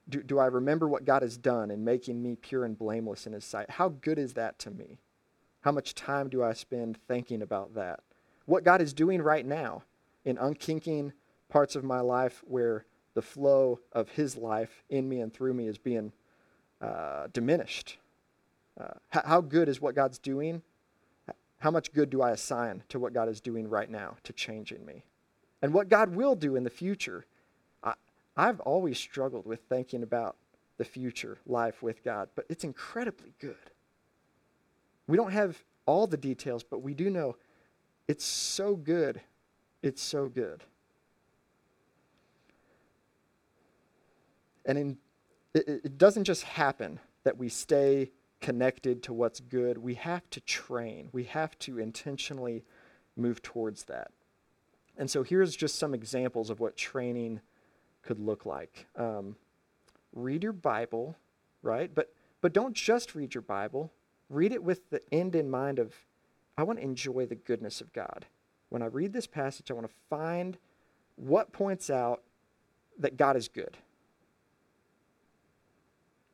do, 0.09 0.21
do 0.21 0.39
I 0.39 0.47
remember 0.47 0.87
what 0.87 1.05
God 1.05 1.21
has 1.21 1.37
done 1.37 1.71
in 1.71 1.83
making 1.85 2.21
me 2.21 2.35
pure 2.35 2.65
and 2.65 2.77
blameless 2.77 3.25
in 3.25 3.33
His 3.33 3.45
sight? 3.45 3.69
How 3.69 3.89
good 3.89 4.19
is 4.19 4.33
that 4.33 4.59
to 4.59 4.71
me? 4.71 4.99
How 5.61 5.71
much 5.71 5.95
time 5.95 6.27
do 6.27 6.43
I 6.43 6.53
spend 6.53 6.99
thinking 7.07 7.41
about 7.41 7.73
that? 7.75 8.01
What 8.45 8.63
God 8.63 8.81
is 8.81 8.93
doing 8.93 9.21
right 9.21 9.45
now 9.45 9.83
in 10.25 10.37
unkinking 10.37 11.13
parts 11.49 11.75
of 11.75 11.83
my 11.83 12.01
life 12.01 12.43
where 12.45 12.85
the 13.13 13.21
flow 13.21 13.79
of 13.91 14.09
His 14.09 14.35
life 14.37 14.83
in 14.89 15.07
me 15.07 15.19
and 15.19 15.33
through 15.33 15.53
me 15.53 15.67
is 15.67 15.77
being 15.77 16.11
uh, 16.81 17.27
diminished. 17.31 17.97
Uh, 18.79 18.93
how, 19.09 19.39
good 19.39 19.69
is 19.69 19.79
what 19.79 19.95
God's 19.95 20.17
doing? 20.17 20.61
How 21.59 21.71
much 21.71 21.93
good 21.93 22.09
do 22.09 22.21
I 22.21 22.31
assign 22.31 22.83
to 22.89 22.99
what 22.99 23.13
God 23.13 23.29
is 23.29 23.39
doing 23.39 23.69
right 23.69 23.89
now 23.89 24.17
to 24.23 24.33
changing 24.33 24.85
me? 24.85 25.05
And 25.61 25.73
what 25.73 25.87
God 25.87 26.15
will 26.15 26.35
do 26.35 26.55
in 26.55 26.63
the 26.63 26.69
future 26.69 27.25
I've 28.35 28.59
always 28.61 28.97
struggled 28.97 29.45
with 29.45 29.61
thinking 29.69 30.03
about 30.03 30.37
the 30.77 30.85
future 30.85 31.37
life 31.45 31.83
with 31.83 32.03
God, 32.03 32.29
but 32.35 32.45
it's 32.49 32.63
incredibly 32.63 33.33
good. 33.39 33.55
We 35.07 35.17
don't 35.17 35.31
have 35.31 35.63
all 35.85 36.07
the 36.07 36.17
details, 36.17 36.63
but 36.63 36.81
we 36.81 36.93
do 36.93 37.09
know 37.09 37.35
it's 38.07 38.25
so 38.25 38.75
good. 38.75 39.21
It's 39.81 40.01
so 40.01 40.27
good. 40.27 40.63
And 44.65 44.77
in, 44.77 44.97
it, 45.53 45.67
it 45.67 45.97
doesn't 45.97 46.23
just 46.23 46.43
happen 46.43 46.99
that 47.23 47.37
we 47.37 47.49
stay 47.49 48.11
connected 48.41 49.03
to 49.03 49.13
what's 49.13 49.39
good. 49.39 49.77
We 49.77 49.95
have 49.95 50.29
to 50.31 50.41
train, 50.41 51.09
we 51.11 51.23
have 51.25 51.57
to 51.59 51.79
intentionally 51.79 52.63
move 53.15 53.41
towards 53.41 53.85
that. 53.85 54.11
And 54.97 55.09
so 55.09 55.23
here's 55.23 55.55
just 55.55 55.79
some 55.79 55.93
examples 55.93 56.49
of 56.49 56.59
what 56.59 56.77
training 56.77 57.41
could 58.01 58.19
look 58.19 58.45
like. 58.45 58.85
Um, 58.95 59.35
read 60.13 60.43
your 60.43 60.53
Bible, 60.53 61.17
right? 61.61 61.93
But 61.93 62.13
but 62.41 62.53
don't 62.53 62.75
just 62.75 63.15
read 63.15 63.33
your 63.33 63.41
Bible. 63.41 63.91
Read 64.29 64.51
it 64.51 64.61
with 64.61 64.89
the 64.89 65.01
end 65.13 65.33
in 65.33 65.49
mind 65.49 65.79
of 65.79 65.93
I 66.57 66.63
want 66.63 66.79
to 66.79 66.85
enjoy 66.85 67.25
the 67.25 67.35
goodness 67.35 67.81
of 67.81 67.93
God. 67.93 68.25
When 68.69 68.81
I 68.81 68.87
read 68.87 69.13
this 69.13 69.27
passage, 69.27 69.69
I 69.69 69.73
want 69.73 69.87
to 69.87 69.93
find 70.09 70.57
what 71.15 71.51
points 71.51 71.89
out 71.89 72.23
that 72.99 73.17
God 73.17 73.35
is 73.35 73.47
good. 73.47 73.77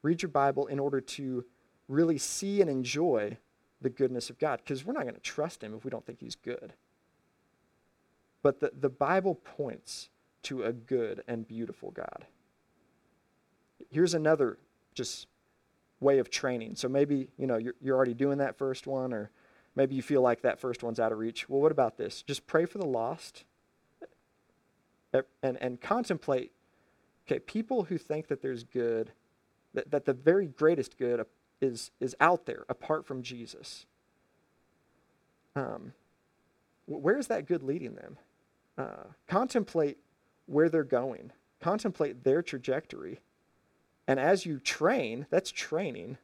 Read 0.01 0.21
your 0.21 0.29
Bible 0.29 0.67
in 0.67 0.79
order 0.79 1.01
to 1.01 1.45
really 1.87 2.17
see 2.17 2.61
and 2.61 2.69
enjoy 2.69 3.37
the 3.81 3.89
goodness 3.89 4.29
of 4.29 4.39
God 4.39 4.61
because 4.63 4.85
we're 4.85 4.93
not 4.93 5.03
going 5.03 5.15
to 5.15 5.21
trust 5.21 5.63
him 5.63 5.73
if 5.73 5.83
we 5.83 5.89
don't 5.89 6.05
think 6.05 6.19
he's 6.19 6.35
good. 6.35 6.73
But 8.41 8.59
the, 8.59 8.71
the 8.79 8.89
Bible 8.89 9.35
points 9.35 10.09
to 10.43 10.63
a 10.63 10.71
good 10.71 11.23
and 11.27 11.47
beautiful 11.47 11.91
God. 11.91 12.25
Here's 13.89 14.13
another 14.13 14.57
just 14.93 15.27
way 15.99 16.19
of 16.19 16.29
training. 16.29 16.75
So 16.75 16.87
maybe, 16.87 17.29
you 17.37 17.47
know, 17.47 17.57
you're, 17.57 17.75
you're 17.81 17.95
already 17.95 18.13
doing 18.13 18.37
that 18.37 18.57
first 18.57 18.87
one, 18.87 19.13
or 19.13 19.31
maybe 19.79 19.95
you 19.95 20.01
feel 20.01 20.21
like 20.21 20.41
that 20.41 20.59
first 20.59 20.83
one's 20.83 20.99
out 20.99 21.13
of 21.13 21.17
reach. 21.17 21.47
Well, 21.47 21.61
what 21.61 21.71
about 21.71 21.95
this? 21.95 22.21
Just 22.21 22.45
pray 22.47 22.65
for 22.65 22.79
the 22.79 22.85
lost 22.85 23.45
and, 25.13 25.57
and 25.61 25.79
contemplate, 25.79 26.51
okay, 27.25 27.39
people 27.39 27.85
who 27.85 27.97
think 27.97 28.27
that 28.27 28.41
there's 28.41 28.65
good, 28.65 29.13
that, 29.73 29.89
that 29.89 30.03
the 30.03 30.11
very 30.11 30.47
greatest 30.47 30.97
good 30.97 31.25
is, 31.61 31.91
is 32.01 32.13
out 32.19 32.45
there 32.45 32.65
apart 32.67 33.07
from 33.07 33.23
Jesus. 33.23 33.85
Um, 35.55 35.93
where 36.85 37.17
is 37.17 37.27
that 37.27 37.47
good 37.47 37.63
leading 37.63 37.95
them? 37.95 38.17
Uh, 38.77 39.05
contemplate 39.27 39.97
where 40.45 40.67
they're 40.67 40.83
going, 40.83 41.31
contemplate 41.61 42.25
their 42.25 42.41
trajectory. 42.41 43.21
And 44.09 44.19
as 44.19 44.45
you 44.45 44.59
train, 44.59 45.25
that's 45.29 45.51
training, 45.51 46.17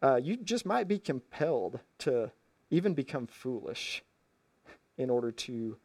uh, 0.00 0.20
you 0.22 0.36
just 0.36 0.64
might 0.64 0.86
be 0.86 1.00
compelled 1.00 1.80
to 1.98 2.30
even 2.70 2.94
become 2.94 3.26
foolish 3.26 4.02
in 4.96 5.10
order 5.10 5.30
to 5.30 5.76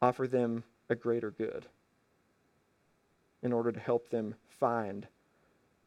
offer 0.00 0.26
them 0.26 0.64
a 0.88 0.94
greater 0.94 1.30
good, 1.30 1.66
in 3.42 3.52
order 3.52 3.72
to 3.72 3.80
help 3.80 4.10
them 4.10 4.34
find 4.48 5.06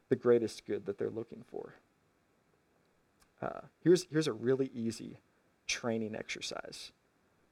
the 0.10 0.16
greatest 0.16 0.66
good 0.66 0.86
that 0.86 0.98
they're 0.98 1.10
looking 1.10 1.44
for. 1.48 1.76
Uh, 3.42 3.62
here's, 3.84 4.06
here's 4.12 4.28
a 4.28 4.34
really 4.34 4.70
easy 4.74 5.18
training 5.68 6.16
exercise. 6.16 6.92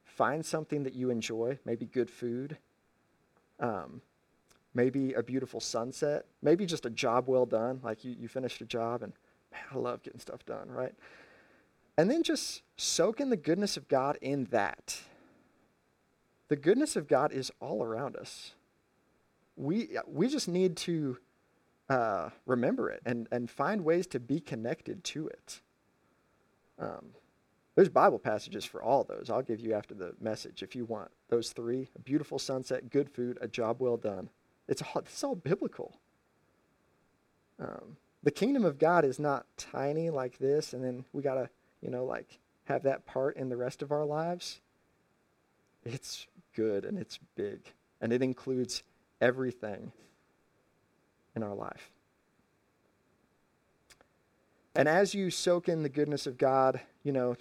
Find 0.04 0.46
something 0.46 0.84
that 0.84 0.94
you 0.94 1.10
enjoy, 1.10 1.58
maybe 1.66 1.86
good 1.86 2.10
food, 2.10 2.58
um, 3.60 4.02
maybe 4.74 5.14
a 5.14 5.24
beautiful 5.24 5.60
sunset, 5.60 6.26
maybe 6.42 6.66
just 6.66 6.86
a 6.86 6.90
job 6.90 7.28
well 7.28 7.46
done, 7.46 7.80
like 7.84 8.04
you, 8.04 8.16
you 8.20 8.28
finished 8.28 8.62
a 8.62 8.66
job 8.66 9.02
and 9.02 9.14
man, 9.52 9.62
I 9.74 9.78
love 9.78 10.04
getting 10.04 10.20
stuff 10.20 10.46
done, 10.46 10.70
right? 10.70 10.94
And 12.00 12.10
then 12.10 12.24
just 12.24 12.62
soak 12.78 13.20
in 13.20 13.30
the 13.30 13.36
goodness 13.36 13.76
of 13.76 13.90
God 13.90 14.18
in 14.22 14.46
that. 14.52 15.02
The 16.48 16.56
goodness 16.56 16.96
of 16.96 17.10
God 17.10 17.34
is 17.34 17.52
all 17.60 17.84
around 17.84 18.16
us. 18.16 18.54
We, 19.58 19.98
we 20.08 20.30
just 20.30 20.48
need 20.48 20.78
to 20.78 21.18
uh, 21.90 22.30
remember 22.46 22.90
it 22.90 23.02
and, 23.06 23.28
and 23.34 23.52
find 23.52 23.84
ways 23.84 24.08
to 24.08 24.20
be 24.22 24.40
connected 24.40 25.04
to 25.04 25.28
it. 25.28 25.60
Um, 26.80 27.08
there's 27.76 27.90
Bible 27.90 28.18
passages 28.18 28.64
for 28.64 28.82
all 28.82 29.04
those. 29.04 29.30
I'll 29.30 29.42
give 29.42 29.60
you 29.60 29.74
after 29.74 29.94
the 29.94 30.14
message 30.22 30.64
if 30.64 30.78
you 30.78 30.86
want. 30.86 31.12
Those 31.28 31.52
three 31.52 31.90
a 31.98 32.00
beautiful 32.00 32.40
sunset, 32.40 32.90
good 32.92 33.10
food, 33.10 33.38
a 33.42 33.48
job 33.50 33.82
well 33.82 33.98
done. 33.98 34.30
It's 34.70 34.82
all, 34.82 35.02
it's 35.02 35.22
all 35.22 35.36
biblical. 35.36 36.00
Um, 37.60 37.98
the 38.24 38.32
kingdom 38.32 38.64
of 38.64 38.80
God 38.80 39.04
is 39.04 39.20
not 39.20 39.46
tiny 39.58 40.10
like 40.10 40.38
this, 40.38 40.72
and 40.72 40.82
then 40.82 41.04
we 41.12 41.22
got 41.22 41.34
to, 41.36 41.50
you 41.82 41.90
know, 41.90 42.06
like 42.06 42.40
have 42.66 42.84
that 42.84 43.06
part 43.06 43.38
in 43.38 43.50
the 43.50 43.58
rest 43.58 43.82
of 43.82 43.92
our 43.92 44.06
lives. 44.06 44.62
It's 45.86 46.28
good 46.56 46.86
and 46.86 46.98
it's 46.98 47.20
big, 47.36 47.62
and 48.02 48.12
it 48.12 48.22
includes 48.22 48.84
everything 49.22 49.92
in 51.36 51.44
our 51.44 51.56
life. 51.56 51.92
And 54.76 54.88
as 54.88 55.14
you 55.14 55.30
soak 55.30 55.68
in 55.68 55.84
the 55.84 55.90
goodness 55.90 56.28
of 56.28 56.38
God, 56.38 56.80
you 57.04 57.12
know, 57.12 57.36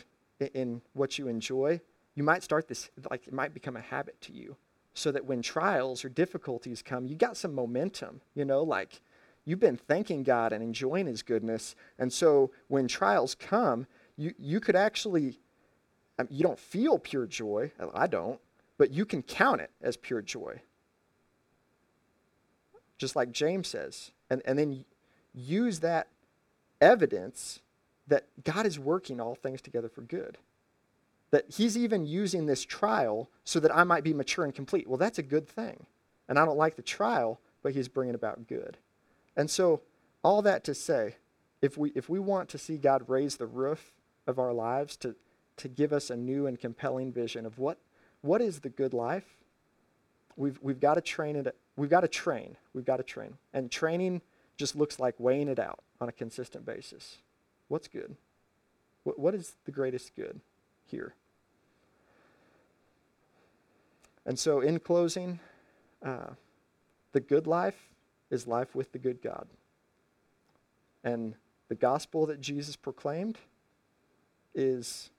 in 0.55 0.81
what 0.95 1.19
you 1.19 1.29
enjoy, 1.29 1.81
you 2.15 2.23
might 2.23 2.43
start 2.43 2.69
this, 2.69 2.91
like 3.11 3.27
it 3.27 3.33
might 3.33 3.55
become 3.55 3.77
a 3.77 3.81
habit 3.81 4.21
to 4.23 4.33
you. 4.33 4.57
So 4.95 5.13
that 5.13 5.27
when 5.27 5.43
trials 5.43 6.05
or 6.05 6.09
difficulties 6.09 6.83
come, 6.83 7.07
you 7.07 7.15
got 7.15 7.37
some 7.37 7.55
momentum, 7.55 8.21
you 8.35 8.45
know, 8.45 8.65
like 8.65 9.01
you've 9.45 9.61
been 9.61 9.77
thanking 9.77 10.25
God 10.25 10.53
and 10.53 10.61
enjoying 10.61 11.07
His 11.07 11.23
goodness. 11.23 11.77
And 12.01 12.13
so 12.13 12.51
when 12.67 12.89
trials 12.89 13.37
come, 13.37 13.87
you, 14.19 14.35
you 14.37 14.61
could 14.61 14.77
actually, 14.77 15.39
mean, 16.19 16.29
you 16.29 16.43
don't 16.43 16.59
feel 16.59 16.99
pure 16.99 17.25
joy. 17.25 17.71
I 17.95 18.09
don't, 18.09 18.41
but 18.77 18.91
you 18.91 19.07
can 19.07 19.23
count 19.23 19.61
it 19.61 19.71
as 19.81 19.97
pure 19.97 20.21
joy. 20.21 20.61
Just 22.99 23.15
like 23.15 23.31
James 23.31 23.69
says. 23.69 24.11
And, 24.29 24.43
and 24.45 24.59
then 24.59 24.85
use 25.33 25.79
that 25.81 26.09
evidence 26.81 27.61
that 28.09 28.27
God 28.43 28.67
is 28.67 28.79
working 28.79 29.21
all 29.21 29.37
things 29.37 29.63
together 29.63 29.89
for 29.89 30.03
good. 30.03 30.37
That 31.31 31.45
He's 31.49 31.79
even 31.79 32.05
using 32.05 32.47
this 32.47 32.65
trial 32.65 33.31
so 33.45 33.61
that 33.61 33.75
I 33.75 33.85
might 33.85 34.03
be 34.03 34.13
mature 34.13 34.45
and 34.45 34.55
complete. 34.55 34.89
Well, 34.89 34.99
that's 34.99 35.19
a 35.19 35.23
good 35.23 35.49
thing. 35.49 35.87
And 36.29 36.39
I 36.39 36.45
don't 36.45 36.59
like 36.59 36.75
the 36.75 36.83
trial, 36.83 37.41
but 37.63 37.73
He's 37.73 37.89
bringing 37.89 38.17
about 38.17 38.49
good. 38.49 38.79
And 39.37 39.49
so, 39.49 39.83
all 40.25 40.43
that 40.43 40.65
to 40.65 40.75
say, 40.75 41.17
if 41.63 41.79
we, 41.79 41.93
if 41.95 42.09
we 42.09 42.19
want 42.19 42.49
to 42.49 42.59
see 42.59 42.77
God 42.77 43.05
raise 43.07 43.37
the 43.37 43.47
roof 43.47 43.93
of 44.29 44.39
our 44.39 44.53
lives 44.53 44.97
to, 44.99 45.17
to 45.57 45.67
give 45.67 45.93
us 45.93 46.11
a 46.11 46.17
new 46.17 46.47
and 46.47 46.61
compelling 46.61 47.11
vision 47.11 47.47
of 47.47 47.59
what, 47.59 47.79
what 48.21 48.41
is 48.41 48.61
the 48.61 48.69
good 48.69 48.95
life, 48.95 49.25
we've, 50.37 50.59
we've 50.63 50.79
got 50.79 50.95
to 50.95 51.01
train 51.01 51.35
it. 51.35 51.57
We've 51.77 51.91
got 51.91 52.03
to 52.03 52.09
train. 52.09 52.57
We've 52.75 52.85
got 52.85 52.99
to 52.99 53.03
train. 53.03 53.39
And 53.53 53.71
training 53.71 54.21
just 54.57 54.77
looks 54.77 55.01
like 55.01 55.15
weighing 55.19 55.49
it 55.49 55.59
out 55.59 55.81
on 56.01 56.09
a 56.09 56.13
consistent 56.13 56.65
basis. 56.65 57.19
What's 57.69 57.89
good? 57.89 58.15
What, 59.05 59.19
what 59.19 59.35
is 59.35 59.55
the 59.65 59.73
greatest 59.73 60.15
good 60.15 60.41
here? 60.87 61.15
And 64.27 64.39
so, 64.39 64.61
in 64.61 64.79
closing, 64.79 65.41
uh, 66.05 66.35
the 67.13 67.21
good 67.21 67.47
life 67.47 67.89
is 68.31 68.47
life 68.47 68.75
with 68.75 68.93
the 68.93 68.99
good 68.99 69.23
God. 69.23 69.47
And 71.03 71.35
the 71.69 71.75
gospel 71.75 72.27
that 72.27 72.41
Jesus 72.41 72.77
proclaimed 72.77 73.39
is 74.55 75.11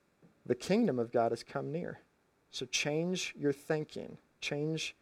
the 0.46 0.56
kingdom 0.56 1.00
of 1.00 1.12
God 1.12 1.32
has 1.32 1.44
come 1.44 1.72
near. 1.72 2.00
So 2.52 2.66
change 2.66 3.34
your 3.38 3.54
thinking, 3.54 4.18
change 4.42 4.96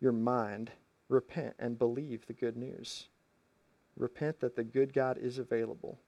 your 0.00 0.12
mind, 0.12 0.70
repent, 1.08 1.54
and 1.58 1.78
believe 1.78 2.26
the 2.26 2.32
good 2.32 2.56
news. 2.56 3.08
Repent 3.96 4.40
that 4.40 4.56
the 4.56 4.64
good 4.64 4.92
God 4.92 5.18
is 5.18 5.38
available 5.38 5.98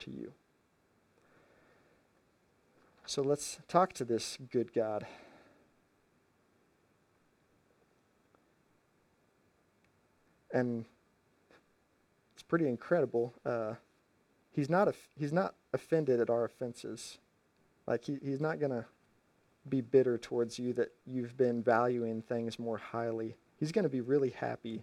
to 0.00 0.10
you. 0.10 0.32
So 3.04 3.22
let's 3.22 3.58
talk 3.68 3.92
to 3.94 4.04
this 4.04 4.38
good 4.50 4.72
God. 4.72 5.06
And 10.52 10.84
it's 12.34 12.42
pretty 12.42 12.66
incredible. 12.66 13.34
Uh, 13.44 13.74
he's 14.56 14.70
not 14.70 14.92
he's 15.16 15.32
not 15.32 15.54
offended 15.72 16.18
at 16.18 16.30
our 16.30 16.44
offenses. 16.44 17.18
Like 17.86 18.04
he, 18.04 18.18
he's 18.22 18.40
not 18.40 18.58
gonna 18.58 18.86
be 19.68 19.82
bitter 19.82 20.18
towards 20.18 20.58
you 20.58 20.72
that 20.72 20.92
you've 21.06 21.36
been 21.36 21.62
valuing 21.62 22.22
things 22.22 22.58
more 22.58 22.78
highly. 22.78 23.36
He's 23.60 23.70
gonna 23.70 23.90
be 23.90 24.00
really 24.00 24.30
happy, 24.30 24.82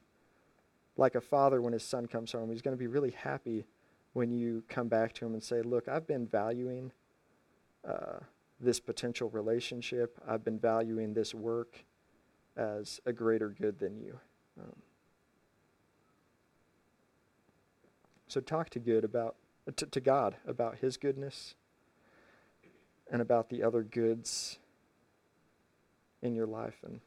like 0.96 1.16
a 1.16 1.22
father 1.22 1.62
when 1.62 1.74
his 1.74 1.84
son 1.84 2.06
comes 2.06 2.32
home. 2.32 2.52
He's 2.52 2.62
gonna 2.62 2.78
be 2.78 2.88
really 2.88 3.12
happy 3.12 3.66
when 4.14 4.32
you 4.32 4.64
come 4.70 4.88
back 4.88 5.14
to 5.14 5.26
him 5.26 5.34
and 5.34 5.44
say, 5.44 5.62
"Look, 5.64 5.88
I've 5.88 6.08
been 6.08 6.28
valuing 6.28 6.92
uh, 7.84 8.20
this 8.60 8.80
potential 8.80 9.30
relationship. 9.32 10.18
I've 10.26 10.46
been 10.46 10.60
valuing 10.60 11.14
this 11.14 11.34
work 11.34 11.84
as 12.56 13.02
a 13.06 13.12
greater 13.12 13.50
good 13.50 13.80
than 13.80 13.98
you." 13.98 14.20
Um, 14.62 14.76
So 18.34 18.42
talk 18.42 18.72
to 18.72 18.80
good 18.80 19.04
about 19.04 19.36
to, 19.76 19.86
to 19.86 20.00
God 20.00 20.36
about 20.48 20.78
his 20.80 20.98
goodness 20.98 21.56
and 23.12 23.22
about 23.22 23.50
the 23.50 23.64
other 23.64 23.84
goods 23.84 24.60
in 26.22 26.36
your 26.36 26.48
life 26.48 26.76
and 26.84 27.00